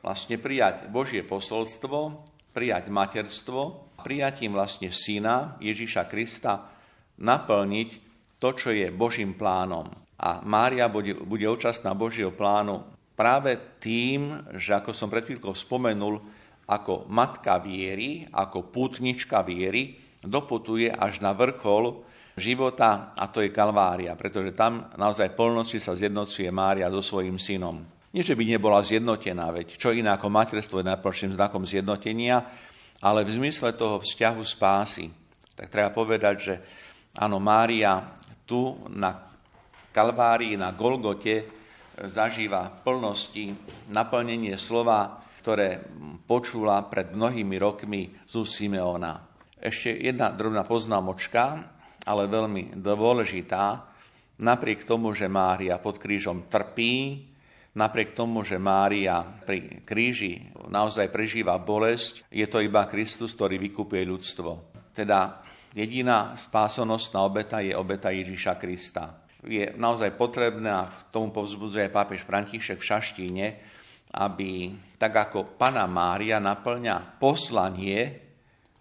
vlastne 0.03 0.35
prijať 0.35 0.91
Božie 0.91 1.23
posolstvo, 1.23 2.19
prijať 2.51 2.91
materstvo, 2.91 3.89
prijatím 4.03 4.53
vlastne 4.53 4.91
syna 4.91 5.55
Ježíša 5.63 6.11
Krista 6.11 6.69
naplniť 7.17 7.89
to, 8.37 8.49
čo 8.51 8.69
je 8.75 8.91
Božím 8.91 9.39
plánom. 9.39 9.87
A 10.19 10.43
Mária 10.43 10.91
bude, 10.91 11.15
bude 11.15 11.47
účastná 11.47 11.95
Božieho 11.95 12.35
plánu 12.35 12.83
práve 13.15 13.55
tým, 13.79 14.43
že 14.59 14.75
ako 14.75 14.91
som 14.91 15.07
pred 15.07 15.23
chvíľkou 15.23 15.55
spomenul, 15.55 16.19
ako 16.67 17.07
matka 17.07 17.59
viery, 17.63 18.27
ako 18.27 18.67
pútnička 18.71 19.43
viery, 19.43 19.95
doputuje 20.23 20.91
až 20.91 21.19
na 21.19 21.35
vrchol 21.35 22.03
života 22.39 23.15
a 23.15 23.27
to 23.29 23.43
je 23.43 23.51
Kalvária, 23.51 24.15
pretože 24.15 24.55
tam 24.55 24.89
naozaj 24.95 25.35
plnosti 25.35 25.79
sa 25.79 25.93
zjednocuje 25.93 26.47
Mária 26.49 26.91
so 26.91 27.03
svojím 27.03 27.37
synom. 27.37 27.83
Nie, 28.13 28.21
že 28.21 28.37
by 28.37 28.45
nebola 28.45 28.85
zjednotená, 28.85 29.49
veď 29.49 29.75
čo 29.81 29.89
iné 29.89 30.13
ako 30.13 30.29
materstvo 30.29 30.79
je 30.79 30.89
najprvším 30.93 31.33
znakom 31.33 31.65
zjednotenia, 31.65 32.45
ale 33.01 33.25
v 33.25 33.41
zmysle 33.41 33.73
toho 33.73 33.99
vzťahu 33.99 34.41
spásy. 34.45 35.09
Tak 35.57 35.73
treba 35.73 35.89
povedať, 35.89 36.35
že 36.37 36.53
Áno, 37.13 37.37
Mária 37.37 38.01
tu 38.49 38.73
na 38.89 39.13
Kalvárii, 39.93 40.57
na 40.57 40.73
Golgote 40.73 41.45
zažíva 42.09 42.73
plnosti 42.81 43.53
naplnenie 43.93 44.57
slova, 44.57 45.21
ktoré 45.45 45.77
počula 46.25 46.81
pred 46.89 47.13
mnohými 47.13 47.53
rokmi 47.61 48.09
z 48.25 48.33
Simeona. 48.49 49.21
Ešte 49.61 49.93
jedna 49.93 50.33
drobná 50.33 50.65
poznámočka, 50.65 51.69
ale 52.01 52.25
veľmi 52.25 52.81
dôležitá. 52.81 53.85
Napriek 54.41 54.89
tomu, 54.89 55.13
že 55.13 55.29
Mária 55.29 55.77
pod 55.77 56.01
krížom 56.01 56.49
trpí, 56.49 57.29
napriek 57.73 58.13
tomu, 58.13 58.45
že 58.45 58.61
Mária 58.61 59.21
pri 59.21 59.81
kríži 59.85 60.53
naozaj 60.69 61.09
prežíva 61.09 61.57
bolesť, 61.57 62.25
je 62.29 62.45
to 62.45 62.61
iba 62.61 62.89
Kristus, 62.89 63.33
ktorý 63.33 63.57
vykupuje 63.57 64.05
ľudstvo. 64.05 64.49
Teda 64.93 65.43
Jediná 65.73 66.37
spásonosná 66.37 67.25
obeta 67.25 67.57
je 67.57 67.73
obeta 67.73 68.13
Ježíša 68.13 68.61
Krista. 68.61 69.25
Je 69.41 69.73
naozaj 69.73 70.13
potrebné, 70.13 70.69
a 70.69 70.85
v 70.85 70.97
tomu 71.09 71.33
povzbudzuje 71.33 71.89
pápež 71.89 72.21
František 72.29 72.77
v 72.77 72.87
Šaštíne, 72.93 73.45
aby 74.13 74.69
tak 75.01 75.17
ako 75.17 75.57
Pana 75.57 75.89
Mária 75.89 76.37
naplňa 76.37 77.17
poslanie 77.17 78.21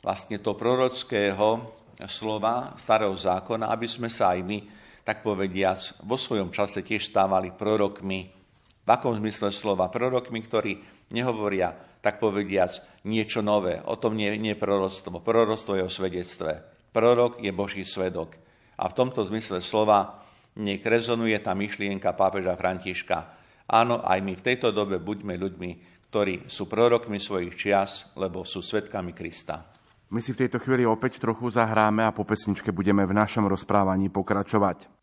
vlastne 0.05 0.36
to 0.36 0.53
prorockého 0.53 1.80
slova 2.12 2.76
starého 2.76 3.16
zákona, 3.16 3.72
aby 3.72 3.88
sme 3.88 4.12
sa 4.12 4.36
aj 4.36 4.40
my, 4.45 4.59
tak 5.01 5.24
povediac, 5.24 5.80
vo 6.05 6.20
svojom 6.20 6.53
čase 6.53 6.84
tiež 6.84 7.09
stávali 7.09 7.57
prorokmi. 7.57 8.41
V 8.83 8.89
akom 8.91 9.14
zmysle 9.14 9.55
slova? 9.55 9.87
Prorokmi, 9.87 10.43
ktorí 10.43 10.83
nehovoria, 11.14 11.74
tak 12.03 12.18
povediac, 12.18 12.83
niečo 13.07 13.39
nové. 13.39 13.78
O 13.87 13.95
tom 13.95 14.18
nie, 14.18 14.35
nie 14.39 14.59
proroctvo. 14.59 15.22
Proroctvo 15.22 15.78
je 15.78 15.87
o 15.87 15.91
svedectve. 15.93 16.66
Prorok 16.91 17.39
je 17.39 17.55
Boží 17.55 17.87
svedok. 17.87 18.35
A 18.74 18.91
v 18.91 18.97
tomto 18.99 19.22
zmysle 19.22 19.62
slova 19.62 20.26
nech 20.59 20.83
rezonuje 20.83 21.39
tá 21.39 21.55
myšlienka 21.55 22.11
pápeža 22.18 22.59
Františka. 22.59 23.39
Áno, 23.70 24.03
aj 24.03 24.18
my 24.20 24.35
v 24.35 24.45
tejto 24.45 24.74
dobe 24.74 24.99
buďme 24.99 25.39
ľuďmi, 25.39 25.70
ktorí 26.11 26.51
sú 26.51 26.68
prorokmi 26.68 27.16
svojich 27.16 27.55
čias, 27.57 28.11
lebo 28.18 28.45
sú 28.45 28.61
svetkami 28.61 29.16
Krista. 29.16 29.64
My 30.12 30.20
si 30.20 30.37
v 30.37 30.45
tejto 30.45 30.61
chvíli 30.61 30.85
opäť 30.85 31.16
trochu 31.16 31.49
zahráme 31.49 32.05
a 32.05 32.12
po 32.12 32.28
pesničke 32.28 32.68
budeme 32.68 33.09
v 33.09 33.16
našom 33.16 33.49
rozprávaní 33.49 34.12
pokračovať. 34.12 35.01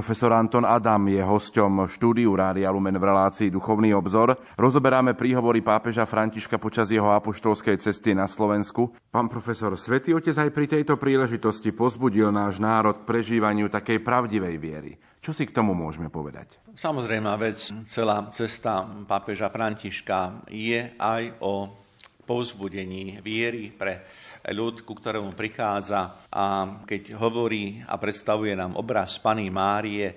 Profesor 0.00 0.32
Anton 0.32 0.64
Adam 0.64 1.12
je 1.12 1.20
hosťom 1.20 1.84
štúdiu 1.84 2.32
Rádia 2.32 2.72
Lumen 2.72 2.96
v 2.96 3.04
relácii 3.04 3.52
Duchovný 3.52 3.92
obzor. 3.92 4.32
Rozoberáme 4.56 5.12
príhovory 5.12 5.60
pápeža 5.60 6.08
Františka 6.08 6.56
počas 6.56 6.88
jeho 6.88 7.12
apoštolskej 7.12 7.76
cesty 7.76 8.16
na 8.16 8.24
Slovensku. 8.24 8.96
Pán 9.12 9.28
profesor, 9.28 9.76
Svetý 9.76 10.16
Otec 10.16 10.32
aj 10.32 10.56
pri 10.56 10.72
tejto 10.72 10.96
príležitosti 10.96 11.76
pozbudil 11.76 12.32
náš 12.32 12.56
národ 12.64 12.96
k 12.96 13.12
prežívaniu 13.12 13.68
takej 13.68 14.00
pravdivej 14.00 14.56
viery. 14.56 14.96
Čo 15.20 15.36
si 15.36 15.44
k 15.44 15.52
tomu 15.52 15.76
môžeme 15.76 16.08
povedať? 16.08 16.56
Samozrejme 16.72 17.28
vec, 17.36 17.60
celá 17.84 18.24
cesta 18.32 18.88
pápeža 19.04 19.52
Františka 19.52 20.48
je 20.48 20.96
aj 20.96 21.44
o 21.44 21.76
povzbudení 22.24 23.20
viery 23.20 23.68
pre 23.68 24.08
ľud, 24.48 24.88
ku 24.88 24.96
ktorému 24.96 25.36
prichádza 25.36 26.28
a 26.32 26.78
keď 26.88 27.20
hovorí 27.20 27.84
a 27.84 28.00
predstavuje 28.00 28.56
nám 28.56 28.76
obraz 28.80 29.20
Pany 29.20 29.52
Márie, 29.52 30.08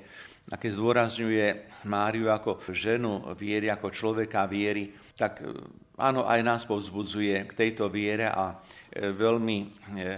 a 0.51 0.59
keď 0.59 0.71
zdôrazňuje 0.75 1.45
Máriu 1.87 2.27
ako 2.27 2.59
ženu 2.75 3.23
viery, 3.39 3.71
ako 3.71 3.95
človeka 3.95 4.43
viery, 4.43 4.91
tak 5.15 5.39
e, 5.39 5.55
áno, 5.99 6.27
aj 6.27 6.39
nás 6.43 6.61
povzbudzuje 6.67 7.47
k 7.47 7.51
tejto 7.55 7.87
viere 7.87 8.27
a 8.27 8.51
e, 8.51 8.55
veľmi 9.15 9.57
e, 9.59 9.67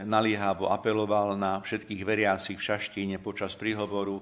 naliehavo 0.02 0.74
apeloval 0.74 1.38
na 1.38 1.62
všetkých 1.62 2.02
veriacich 2.02 2.58
v 2.58 2.68
Šaštíne 2.74 3.18
počas 3.22 3.54
príhovoru, 3.54 4.18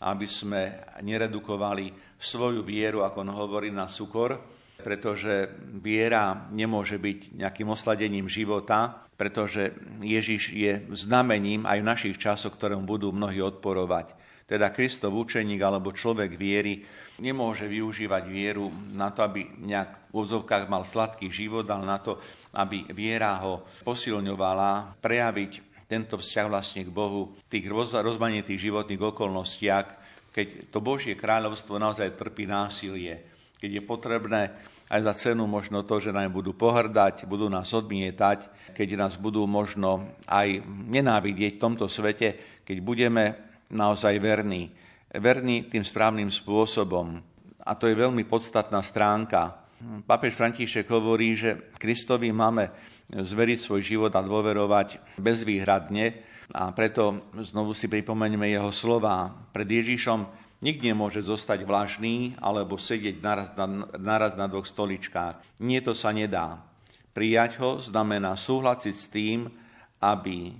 aby 0.00 0.24
sme 0.24 0.88
neredukovali 1.04 2.16
svoju 2.16 2.64
vieru, 2.64 3.04
ako 3.04 3.16
on 3.20 3.32
hovorí, 3.36 3.68
na 3.68 3.90
cukor, 3.92 4.40
pretože 4.80 5.52
viera 5.78 6.48
nemôže 6.50 6.96
byť 6.96 7.36
nejakým 7.36 7.68
osladením 7.70 8.26
života, 8.26 9.04
pretože 9.20 9.76
Ježiš 10.02 10.50
je 10.50 10.72
znamením 10.96 11.68
aj 11.68 11.78
v 11.78 11.88
našich 11.88 12.16
časoch, 12.18 12.56
ktorému 12.56 12.82
budú 12.82 13.14
mnohí 13.14 13.38
odporovať. 13.38 14.18
Teda 14.48 14.74
Kristov 14.74 15.14
učeník 15.14 15.62
alebo 15.62 15.94
človek 15.94 16.34
viery 16.34 16.82
nemôže 17.22 17.70
využívať 17.70 18.24
vieru 18.26 18.68
na 18.92 19.14
to, 19.14 19.22
aby 19.22 19.46
nejak 19.62 20.10
v 20.10 20.14
úzovkách 20.26 20.66
mal 20.66 20.82
sladký 20.82 21.30
život, 21.30 21.64
ale 21.70 21.86
na 21.86 22.02
to, 22.02 22.18
aby 22.52 22.84
viera 22.90 23.38
ho 23.40 23.62
posilňovala, 23.86 24.98
prejaviť 24.98 25.86
tento 25.86 26.18
vzťah 26.18 26.46
vlastne 26.48 26.82
k 26.82 26.90
Bohu 26.90 27.36
v 27.36 27.48
tých 27.52 27.68
rozmanitých 27.70 28.58
životných 28.58 29.02
okolnostiach, 29.12 29.86
keď 30.32 30.72
to 30.72 30.80
Božie 30.80 31.12
kráľovstvo 31.12 31.76
naozaj 31.76 32.16
trpí 32.16 32.48
násilie, 32.48 33.31
keď 33.62 33.78
je 33.78 33.82
potrebné 33.86 34.42
aj 34.90 35.00
za 35.06 35.14
cenu 35.14 35.46
možno 35.46 35.86
to, 35.86 36.02
že 36.02 36.10
nám 36.10 36.34
budú 36.34 36.50
pohrdať, 36.50 37.30
budú 37.30 37.46
nás 37.46 37.70
odmietať, 37.70 38.50
keď 38.74 38.98
nás 38.98 39.14
budú 39.14 39.46
možno 39.46 40.18
aj 40.26 40.66
nenávidieť 40.66 41.56
v 41.56 41.62
tomto 41.62 41.86
svete, 41.86 42.58
keď 42.66 42.76
budeme 42.82 43.24
naozaj 43.70 44.18
verní. 44.18 44.74
Verní 45.14 45.70
tým 45.70 45.86
správnym 45.86 46.26
spôsobom. 46.26 47.22
A 47.62 47.78
to 47.78 47.86
je 47.86 47.94
veľmi 47.94 48.26
podstatná 48.26 48.82
stránka. 48.82 49.62
Papež 50.10 50.34
František 50.34 50.90
hovorí, 50.90 51.38
že 51.38 51.70
Kristovi 51.78 52.34
máme 52.34 52.74
zveriť 53.14 53.58
svoj 53.62 53.80
život 53.86 54.12
a 54.18 54.26
dôverovať 54.26 54.98
bezvýhradne 55.22 56.18
a 56.50 56.74
preto 56.74 57.30
znovu 57.46 57.72
si 57.72 57.86
pripomeňme 57.86 58.50
jeho 58.50 58.74
slova. 58.74 59.30
Pred 59.54 59.68
Ježišom 59.68 60.41
Nik 60.62 60.78
nemôže 60.78 61.26
zostať 61.26 61.66
vlažný 61.66 62.38
alebo 62.38 62.78
sedieť 62.78 63.18
naraz 63.18 63.50
na, 63.58 63.66
naraz 63.98 64.38
na 64.38 64.46
dvoch 64.46 64.64
stoličkách. 64.64 65.58
Nie 65.58 65.82
to 65.82 65.90
sa 65.90 66.14
nedá. 66.14 66.62
Prijať 67.10 67.58
ho 67.58 67.82
znamená 67.82 68.38
súhlasiť 68.38 68.94
s 68.94 69.06
tým, 69.10 69.50
aby 69.98 70.54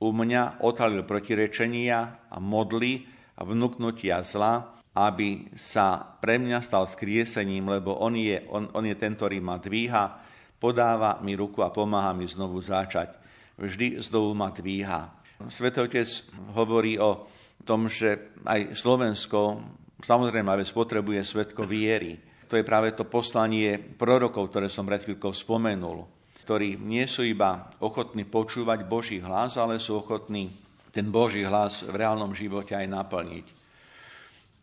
u 0.00 0.08
mňa 0.14 0.62
odhalil 0.64 1.04
protirečenia 1.04 2.30
a 2.30 2.38
modly 2.38 3.04
a 3.36 3.44
vnúknutia 3.44 4.22
zla, 4.24 4.78
aby 4.94 5.52
sa 5.58 6.00
pre 6.22 6.38
mňa 6.40 6.62
stal 6.64 6.86
skriesením, 6.86 7.66
lebo 7.66 7.98
on 7.98 8.14
je, 8.14 8.40
on, 8.48 8.70
on 8.72 8.84
je 8.86 8.96
ten, 8.96 9.18
ktorý 9.18 9.42
ma 9.42 9.60
dvíha, 9.60 10.04
podáva 10.62 11.18
mi 11.20 11.34
ruku 11.34 11.66
a 11.66 11.74
pomáha 11.74 12.14
mi 12.14 12.30
znovu 12.30 12.62
začať. 12.62 13.10
Vždy 13.60 14.00
znovu 14.00 14.32
ma 14.38 14.54
dvíha. 14.54 15.12
Svetotec 15.50 16.08
hovorí 16.56 16.96
o 16.96 17.28
tom, 17.64 17.86
že 17.86 18.34
aj 18.44 18.76
Slovensko 18.76 19.60
samozrejme 20.00 20.48
vec 20.56 20.70
potrebuje 20.72 21.20
svetko 21.24 21.68
viery. 21.68 22.18
To 22.50 22.58
je 22.58 22.66
práve 22.66 22.90
to 22.96 23.06
poslanie 23.06 23.78
prorokov, 23.78 24.50
ktoré 24.50 24.66
som 24.66 24.88
pred 24.88 25.04
chvíľkou 25.06 25.30
spomenul, 25.30 26.02
ktorí 26.42 26.80
nie 26.82 27.06
sú 27.06 27.22
iba 27.22 27.70
ochotní 27.78 28.26
počúvať 28.26 28.82
Boží 28.90 29.22
hlas, 29.22 29.54
ale 29.54 29.78
sú 29.78 30.02
ochotní 30.02 30.50
ten 30.90 31.06
Boží 31.06 31.46
hlas 31.46 31.86
v 31.86 31.94
reálnom 31.94 32.34
živote 32.34 32.74
aj 32.74 32.90
naplniť. 32.90 33.46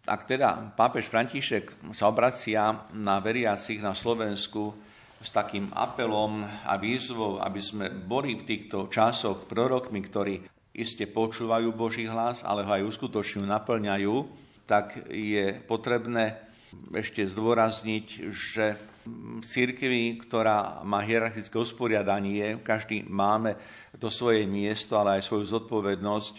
Ak 0.08 0.28
teda 0.28 0.76
pápež 0.76 1.08
František 1.12 1.92
sa 1.92 2.08
obracia 2.12 2.88
na 2.96 3.20
veriacich 3.20 3.80
na 3.80 3.92
Slovensku 3.92 4.76
s 5.20 5.30
takým 5.32 5.72
apelom 5.76 6.44
a 6.44 6.80
výzvou, 6.80 7.44
aby 7.44 7.60
sme 7.60 7.92
boli 7.92 8.40
v 8.40 8.48
týchto 8.48 8.88
časoch 8.88 9.48
prorokmi, 9.48 10.00
ktorí 10.04 10.34
iste 10.78 11.10
počúvajú 11.10 11.74
Boží 11.74 12.06
hlas, 12.06 12.46
ale 12.46 12.62
ho 12.62 12.72
aj 12.72 12.86
uskutočňujú, 12.86 13.44
naplňajú, 13.50 14.16
tak 14.70 15.10
je 15.10 15.58
potrebné 15.66 16.38
ešte 16.94 17.26
zdôrazniť, 17.26 18.06
že 18.30 18.78
církvi, 19.42 20.20
ktorá 20.28 20.84
má 20.84 21.02
hierarchické 21.02 21.56
usporiadanie, 21.58 22.60
každý 22.62 23.08
máme 23.08 23.58
to 23.98 24.12
svoje 24.12 24.46
miesto, 24.46 25.00
ale 25.00 25.18
aj 25.18 25.26
svoju 25.26 25.48
zodpovednosť, 25.48 26.34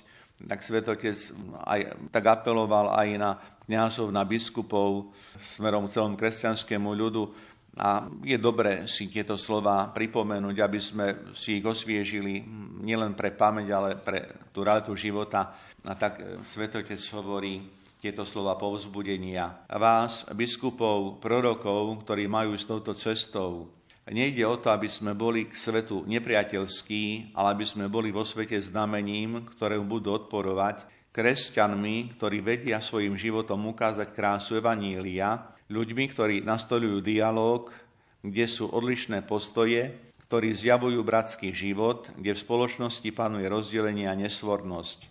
tak 0.47 0.63
Svetotec 0.63 1.19
aj, 1.67 1.99
tak 2.15 2.25
apeloval 2.31 2.95
aj 2.95 3.09
na 3.19 3.31
kňazov, 3.67 4.15
na 4.15 4.23
biskupov 4.23 5.11
smerom 5.43 5.91
celom 5.91 6.15
kresťanskému 6.15 6.95
ľudu, 6.95 7.35
a 7.79 8.11
je 8.27 8.35
dobré 8.43 8.91
si 8.91 9.07
tieto 9.07 9.39
slova 9.39 9.95
pripomenúť, 9.95 10.57
aby 10.59 10.81
sme 10.83 11.07
si 11.39 11.63
ich 11.63 11.67
osviežili 11.67 12.43
nielen 12.83 13.15
pre 13.15 13.31
pamäť, 13.31 13.71
ale 13.71 13.95
pre 13.95 14.51
tú 14.51 14.67
realitu 14.67 14.99
života. 14.99 15.55
A 15.87 15.95
tak 15.95 16.19
e, 16.19 16.43
Svetotec 16.43 16.99
hovorí 17.15 17.63
tieto 18.03 18.27
slova 18.27 18.59
povzbudenia. 18.59 19.71
Vás, 19.71 20.27
biskupov, 20.35 21.23
prorokov, 21.23 22.03
ktorí 22.03 22.27
majú 22.27 22.59
s 22.59 22.67
touto 22.67 22.99
cestou, 22.99 23.71
nejde 24.11 24.43
o 24.43 24.59
to, 24.59 24.75
aby 24.75 24.91
sme 24.91 25.15
boli 25.15 25.47
k 25.47 25.55
svetu 25.55 26.03
nepriateľskí, 26.07 27.35
ale 27.39 27.55
aby 27.55 27.67
sme 27.67 27.87
boli 27.87 28.11
vo 28.11 28.27
svete 28.27 28.59
znamením, 28.59 29.47
ktoré 29.55 29.79
budú 29.79 30.19
odporovať, 30.19 30.83
kresťanmi, 31.15 32.19
ktorí 32.19 32.39
vedia 32.43 32.79
svojim 32.79 33.19
životom 33.19 33.71
ukázať 33.75 34.15
krásu 34.15 34.59
Evanília, 34.63 35.58
ľuďmi, 35.69 36.05
ktorí 36.13 36.37
nastolujú 36.45 37.05
dialog, 37.05 37.69
kde 38.25 38.45
sú 38.49 38.73
odlišné 38.73 39.25
postoje, 39.29 39.93
ktorí 40.29 40.53
zjavujú 40.53 41.01
bratský 41.01 41.57
život, 41.57 42.13
kde 42.17 42.37
v 42.37 42.43
spoločnosti 42.43 43.09
panuje 43.17 43.49
rozdelenie 43.49 44.05
a 44.09 44.19
nesvornosť, 44.19 45.09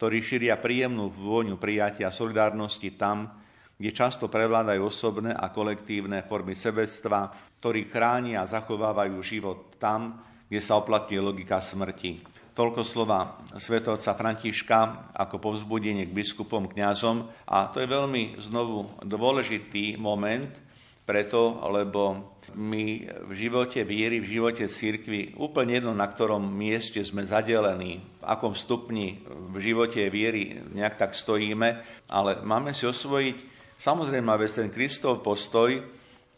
ktorí 0.00 0.24
šíria 0.24 0.56
príjemnú 0.56 1.12
vôňu 1.12 1.60
prijatia 1.60 2.08
solidárnosti 2.08 2.96
tam, 2.96 3.28
kde 3.76 3.90
často 3.92 4.30
prevládajú 4.30 4.86
osobné 4.86 5.34
a 5.34 5.50
kolektívne 5.50 6.24
formy 6.24 6.56
sebectva, 6.56 7.34
ktorí 7.60 7.90
chránia 7.90 8.44
a 8.44 8.48
zachovávajú 8.48 9.18
život 9.20 9.76
tam, 9.76 10.20
kde 10.48 10.60
sa 10.60 10.80
oplatňuje 10.80 11.20
logika 11.20 11.58
smrti. 11.60 12.33
Toľko 12.54 12.86
slova 12.86 13.34
svetovca 13.58 14.14
Františka 14.14 15.10
ako 15.10 15.42
povzbudenie 15.42 16.06
k 16.06 16.14
biskupom, 16.14 16.70
kňazom. 16.70 17.26
A 17.50 17.66
to 17.74 17.82
je 17.82 17.90
veľmi 17.90 18.38
znovu 18.38 18.86
dôležitý 19.02 19.98
moment, 19.98 20.54
preto, 21.02 21.58
lebo 21.66 22.32
my 22.54 23.10
v 23.26 23.32
živote 23.34 23.82
viery, 23.82 24.22
v 24.22 24.38
živote 24.38 24.70
církvy, 24.70 25.34
úplne 25.34 25.82
jedno, 25.82 25.92
na 25.98 26.06
ktorom 26.06 26.46
mieste 26.46 27.02
sme 27.02 27.26
zadelení, 27.26 28.00
v 28.00 28.24
akom 28.24 28.54
stupni 28.54 29.20
v 29.26 29.56
živote 29.58 30.06
viery 30.08 30.62
nejak 30.72 30.94
tak 30.94 31.12
stojíme, 31.18 31.68
ale 32.06 32.40
máme 32.46 32.70
si 32.70 32.86
osvojiť 32.86 33.36
samozrejme 33.82 34.30
ten 34.46 34.70
Kristov 34.70 35.26
postoj, 35.26 35.74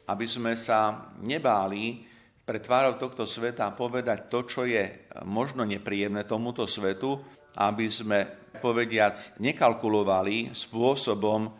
aby 0.06 0.26
sme 0.26 0.56
sa 0.56 1.12
nebáli 1.20 2.05
pre 2.46 2.62
tvárov 2.62 2.94
tohto 2.94 3.26
sveta 3.26 3.74
povedať 3.74 4.30
to, 4.30 4.46
čo 4.46 4.62
je 4.62 5.10
možno 5.26 5.66
nepríjemné 5.66 6.22
tomuto 6.22 6.62
svetu, 6.70 7.18
aby 7.58 7.90
sme, 7.90 8.30
povediac, 8.62 9.34
nekalkulovali 9.42 10.54
spôsobom, 10.54 11.50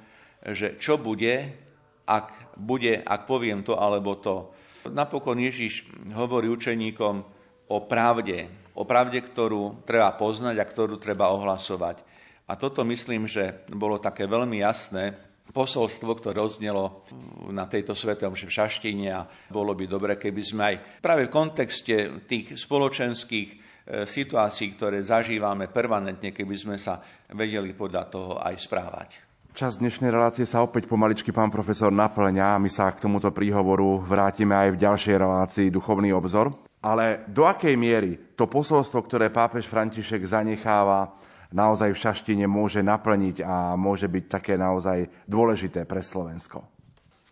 že 0.47 0.79
čo 0.79 0.95
bude, 0.95 1.51
ak 2.07 2.55
bude, 2.55 3.03
ak 3.03 3.27
poviem 3.27 3.67
to 3.67 3.75
alebo 3.75 4.15
to. 4.23 4.55
Napokon 4.87 5.43
Ježiš 5.43 5.83
hovorí 6.15 6.47
učeníkom 6.47 7.15
o 7.67 7.79
pravde, 7.91 8.47
o 8.79 8.87
pravde, 8.87 9.19
ktorú 9.19 9.83
treba 9.83 10.15
poznať 10.15 10.63
a 10.63 10.71
ktorú 10.71 11.03
treba 11.03 11.35
ohlasovať. 11.35 12.07
A 12.47 12.55
toto 12.55 12.87
myslím, 12.87 13.27
že 13.27 13.67
bolo 13.75 13.99
také 13.99 14.31
veľmi 14.31 14.63
jasné 14.63 15.19
posolstvo, 15.51 16.11
ktoré 16.19 16.43
odznelo 16.43 17.07
na 17.51 17.67
tejto 17.71 17.95
svetom 17.95 18.35
v 18.35 18.51
šaštine 18.51 19.07
a 19.13 19.27
bolo 19.51 19.73
by 19.73 19.85
dobre, 19.87 20.19
keby 20.19 20.43
sme 20.43 20.63
aj 20.73 20.77
práve 21.01 21.27
v 21.27 21.35
kontexte 21.35 22.27
tých 22.27 22.59
spoločenských 22.59 23.67
situácií, 23.87 24.75
ktoré 24.75 24.99
zažívame 24.99 25.71
permanentne, 25.71 26.35
keby 26.35 26.57
sme 26.59 26.77
sa 26.77 26.99
vedeli 27.31 27.71
podľa 27.71 28.03
toho 28.11 28.33
aj 28.43 28.55
správať. 28.59 29.09
Čas 29.57 29.81
dnešnej 29.81 30.13
relácie 30.13 30.45
sa 30.45 30.61
opäť 30.61 30.85
pomaličky, 30.85 31.33
pán 31.33 31.49
profesor, 31.49 31.89
naplňa. 31.89 32.61
My 32.61 32.69
sa 32.69 32.93
k 32.93 33.09
tomuto 33.09 33.33
príhovoru 33.33 34.05
vrátime 34.05 34.53
aj 34.53 34.69
v 34.77 34.81
ďalšej 34.85 35.17
relácii 35.17 35.73
Duchovný 35.73 36.13
obzor. 36.13 36.53
Ale 36.85 37.25
do 37.25 37.49
akej 37.49 37.73
miery 37.73 38.37
to 38.37 38.45
posolstvo, 38.45 39.01
ktoré 39.09 39.33
pápež 39.33 39.65
František 39.65 40.29
zanecháva, 40.29 41.17
naozaj 41.57 41.97
v 41.97 42.03
Šaštine 42.05 42.45
môže 42.45 42.85
naplniť 42.85 43.41
a 43.41 43.73
môže 43.81 44.13
byť 44.13 44.25
také 44.29 44.61
naozaj 44.61 45.25
dôležité 45.25 45.89
pre 45.89 46.05
Slovensko? 46.05 46.61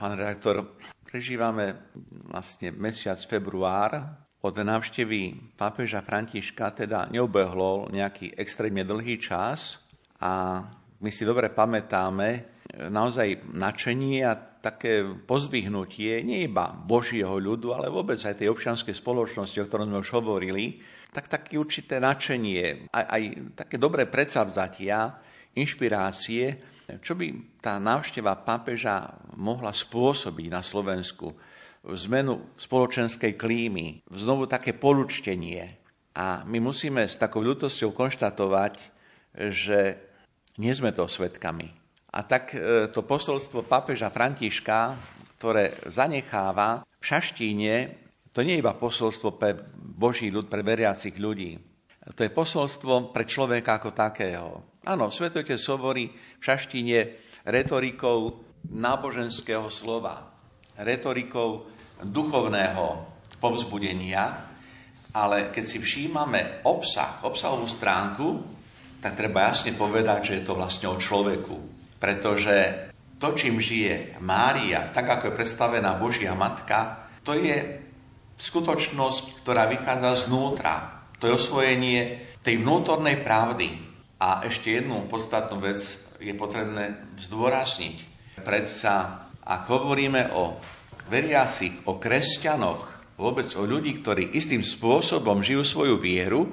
Pán 0.00 0.16
redaktor, 0.16 0.80
prežívame 1.04 1.92
vlastne 2.32 2.72
mesiac 2.72 3.20
február. 3.20 4.24
Od 4.44 4.56
návštevy 4.56 5.54
pápeža 5.56 6.04
Františka 6.04 6.72
teda 6.72 7.08
neobehlo 7.12 7.88
nejaký 7.92 8.36
extrémne 8.36 8.84
dlhý 8.84 9.16
čas 9.20 9.80
a 10.20 10.64
my 11.00 11.10
si 11.12 11.24
dobre 11.24 11.48
pamätáme 11.48 12.52
naozaj 12.90 13.44
načenie 13.52 14.24
a 14.24 14.36
také 14.36 15.04
pozvihnutie 15.04 16.24
nie 16.24 16.48
iba 16.48 16.72
Božieho 16.72 17.36
ľudu, 17.36 17.76
ale 17.76 17.92
vôbec 17.92 18.16
aj 18.20 18.40
tej 18.40 18.48
občianskej 18.48 18.96
spoločnosti, 18.96 19.60
o 19.60 19.68
ktorom 19.68 19.92
sme 19.92 20.00
už 20.00 20.10
hovorili, 20.16 20.80
tak 21.14 21.30
také 21.30 21.54
určité 21.54 22.02
načenie, 22.02 22.90
aj, 22.90 23.04
aj 23.06 23.22
také 23.54 23.78
dobré 23.78 24.10
predsavzatia, 24.10 25.14
inšpirácie, 25.54 26.58
čo 27.00 27.14
by 27.14 27.56
tá 27.62 27.78
návšteva 27.78 28.34
pápeža 28.42 29.14
mohla 29.38 29.70
spôsobiť 29.70 30.46
na 30.50 30.60
Slovensku. 30.60 31.32
Zmenu 31.84 32.58
spoločenskej 32.58 33.38
klímy, 33.38 34.02
znovu 34.10 34.50
také 34.50 34.74
polučtenie. 34.74 35.80
A 36.18 36.42
my 36.44 36.58
musíme 36.58 37.06
s 37.06 37.14
takou 37.14 37.44
ľutosťou 37.44 37.94
konštatovať, 37.94 38.74
že 39.54 39.78
nie 40.58 40.72
sme 40.74 40.94
to 40.94 41.06
svetkami. 41.06 41.70
A 42.14 42.22
tak 42.22 42.54
e, 42.54 42.86
to 42.94 43.02
posolstvo 43.02 43.66
pápeža 43.66 44.08
Františka, 44.14 44.94
ktoré 45.36 45.74
zanecháva 45.90 46.86
v 46.86 47.04
Šaštíne, 47.04 48.03
to 48.34 48.42
nie 48.42 48.58
je 48.58 48.62
iba 48.66 48.74
posolstvo 48.74 49.38
pre 49.38 49.54
Boží 49.78 50.26
ľud, 50.26 50.50
pre 50.50 50.66
veriacich 50.66 51.14
ľudí. 51.14 51.54
To 52.04 52.20
je 52.20 52.34
posolstvo 52.34 53.14
pre 53.14 53.24
človeka 53.24 53.78
ako 53.78 53.94
takého. 53.94 54.48
Áno, 54.84 55.08
Svetotec 55.08 55.62
hovorí 55.70 56.10
v 56.10 56.42
Šaštíne 56.42 56.98
retorikou 57.46 58.44
náboženského 58.68 59.70
slova, 59.70 60.34
retorikou 60.76 61.70
duchovného 62.02 63.06
povzbudenia, 63.38 64.50
ale 65.14 65.54
keď 65.54 65.64
si 65.64 65.78
všímame 65.78 66.66
obsah, 66.66 67.22
obsahovú 67.22 67.70
stránku, 67.70 68.26
tak 68.98 69.14
treba 69.14 69.46
jasne 69.46 69.78
povedať, 69.78 70.18
že 70.26 70.34
je 70.40 70.44
to 70.44 70.58
vlastne 70.58 70.90
o 70.90 70.98
človeku. 70.98 71.56
Pretože 72.02 72.90
to, 73.22 73.32
čím 73.38 73.62
žije 73.62 74.18
Mária, 74.20 74.90
tak 74.90 75.06
ako 75.06 75.30
je 75.30 75.38
predstavená 75.38 75.96
Božia 75.96 76.34
Matka, 76.34 77.08
to 77.22 77.32
je 77.32 77.83
skutočnosť, 78.38 79.44
ktorá 79.44 79.70
vychádza 79.70 80.28
znútra. 80.28 81.06
To 81.22 81.30
je 81.30 81.36
osvojenie 81.36 82.00
tej 82.44 82.60
vnútornej 82.60 83.22
pravdy. 83.24 83.80
A 84.20 84.44
ešte 84.46 84.80
jednu 84.80 85.08
podstatnú 85.10 85.60
vec 85.60 85.80
je 86.20 86.32
potrebné 86.32 87.00
zdôrazniť. 87.20 87.96
Predsa, 88.40 89.26
ak 89.44 89.68
hovoríme 89.68 90.32
o 90.34 90.56
veriacich, 91.08 91.84
o 91.88 92.00
kresťanoch, 92.00 93.16
vôbec 93.20 93.46
o 93.54 93.62
ľudí, 93.62 94.00
ktorí 94.00 94.34
istým 94.34 94.64
spôsobom 94.64 95.44
žijú 95.44 95.62
svoju 95.62 95.96
vieru, 96.00 96.50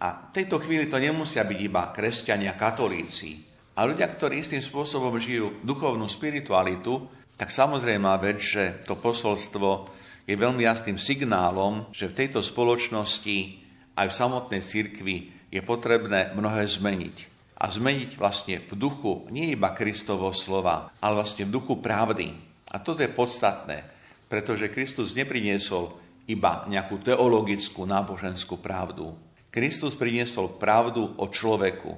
a 0.00 0.32
v 0.32 0.32
tejto 0.32 0.64
chvíli 0.64 0.88
to 0.88 0.96
nemusia 0.96 1.44
byť 1.44 1.58
iba 1.60 1.92
kresťania, 1.92 2.56
katolíci. 2.56 3.44
A 3.76 3.84
ľudia, 3.84 4.08
ktorí 4.08 4.40
istým 4.40 4.64
spôsobom 4.64 5.20
žijú 5.20 5.60
duchovnú 5.60 6.08
spiritualitu, 6.08 7.04
tak 7.36 7.52
samozrejme 7.52 8.08
vec, 8.20 8.40
že 8.40 8.64
to 8.88 8.96
posolstvo 8.96 9.99
je 10.30 10.38
veľmi 10.38 10.62
jasným 10.62 10.94
signálom, 10.94 11.90
že 11.90 12.06
v 12.06 12.22
tejto 12.22 12.38
spoločnosti 12.38 13.58
aj 13.98 14.06
v 14.06 14.14
samotnej 14.14 14.62
cirkvi 14.62 15.16
je 15.50 15.58
potrebné 15.58 16.30
mnohé 16.38 16.70
zmeniť. 16.70 17.26
A 17.58 17.66
zmeniť 17.66 18.14
vlastne 18.14 18.62
v 18.62 18.72
duchu 18.78 19.26
nie 19.34 19.50
iba 19.58 19.74
Kristovo 19.74 20.30
slova, 20.30 20.94
ale 21.02 21.18
vlastne 21.18 21.50
v 21.50 21.58
duchu 21.58 21.82
pravdy. 21.82 22.30
A 22.70 22.78
toto 22.78 23.02
je 23.02 23.10
podstatné, 23.10 23.90
pretože 24.30 24.70
Kristus 24.70 25.18
nepriniesol 25.18 25.98
iba 26.30 26.62
nejakú 26.70 27.02
teologickú, 27.02 27.82
náboženskú 27.82 28.62
pravdu, 28.62 29.18
Kristus 29.50 29.98
priniesol 29.98 30.62
pravdu 30.62 31.10
o 31.18 31.26
človeku. 31.26 31.90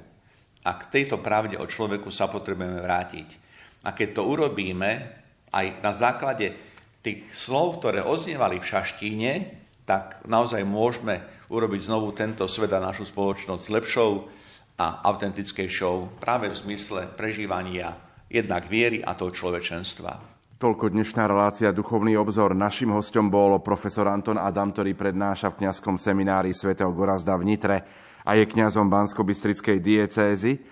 A 0.65 0.73
k 0.81 0.83
tejto 0.89 1.21
pravde 1.21 1.61
o 1.61 1.69
človeku 1.69 2.09
sa 2.09 2.33
potrebujeme 2.33 2.81
vrátiť. 2.81 3.29
A 3.85 3.93
keď 3.93 4.17
to 4.17 4.23
urobíme, 4.25 5.21
aj 5.53 5.67
na 5.85 5.93
základe 5.93 6.72
tých 7.03 7.27
slov, 7.35 7.83
ktoré 7.83 8.01
oznievali 8.07 8.63
v 8.63 8.69
šaštíne, 8.71 9.33
tak 9.83 10.23
naozaj 10.31 10.63
môžeme 10.63 11.21
urobiť 11.51 11.81
znovu 11.91 12.15
tento 12.15 12.47
svet 12.47 12.71
a 12.73 12.81
našu 12.81 13.05
spoločnosť 13.05 13.67
lepšou 13.67 14.11
a 14.79 15.05
autentickejšou 15.11 16.23
práve 16.23 16.49
v 16.49 16.57
zmysle 16.57 17.11
prežívania 17.13 17.99
jednak 18.31 18.71
viery 18.71 19.05
a 19.05 19.13
toho 19.13 19.35
človečenstva. 19.35 20.33
Toľko 20.63 20.95
dnešná 20.95 21.27
relácia 21.27 21.75
Duchovný 21.75 22.15
obzor. 22.15 22.55
Našim 22.55 22.95
hostom 22.95 23.27
bol 23.27 23.59
profesor 23.67 24.07
Anton 24.07 24.39
Adam, 24.39 24.71
ktorý 24.71 24.95
prednáša 24.95 25.51
v 25.53 25.67
kňazskom 25.67 25.99
seminári 25.99 26.55
svätého 26.55 26.95
Gorazda 26.95 27.35
v 27.35 27.51
Nitre 27.51 27.77
a 28.23 28.39
je 28.39 28.47
kňazom 28.47 28.87
Bansko-Bystrickej 28.87 29.83
diecézy. 29.83 30.63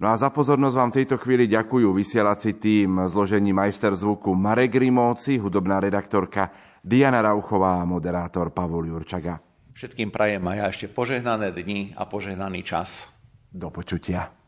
No 0.00 0.08
a 0.08 0.16
za 0.16 0.32
pozornosť 0.32 0.76
vám 0.80 0.90
v 0.90 0.98
tejto 1.04 1.20
chvíli 1.20 1.44
ďakujú 1.44 1.92
vysielací 1.92 2.56
tým 2.56 3.04
zložení 3.04 3.52
majster 3.52 3.92
zvuku 3.92 4.32
Marek 4.32 4.80
Rimóci, 4.80 5.36
hudobná 5.36 5.76
redaktorka 5.76 6.48
Diana 6.80 7.20
Rauchová 7.20 7.84
a 7.84 7.84
moderátor 7.84 8.48
Pavol 8.48 8.88
Jurčaga. 8.88 9.44
Všetkým 9.76 10.08
prajem 10.08 10.40
aj 10.40 10.72
ešte 10.72 10.88
požehnané 10.88 11.52
dni 11.52 11.92
a 12.00 12.08
požehnaný 12.08 12.64
čas. 12.64 13.12
Do 13.52 13.68
počutia. 13.68 14.39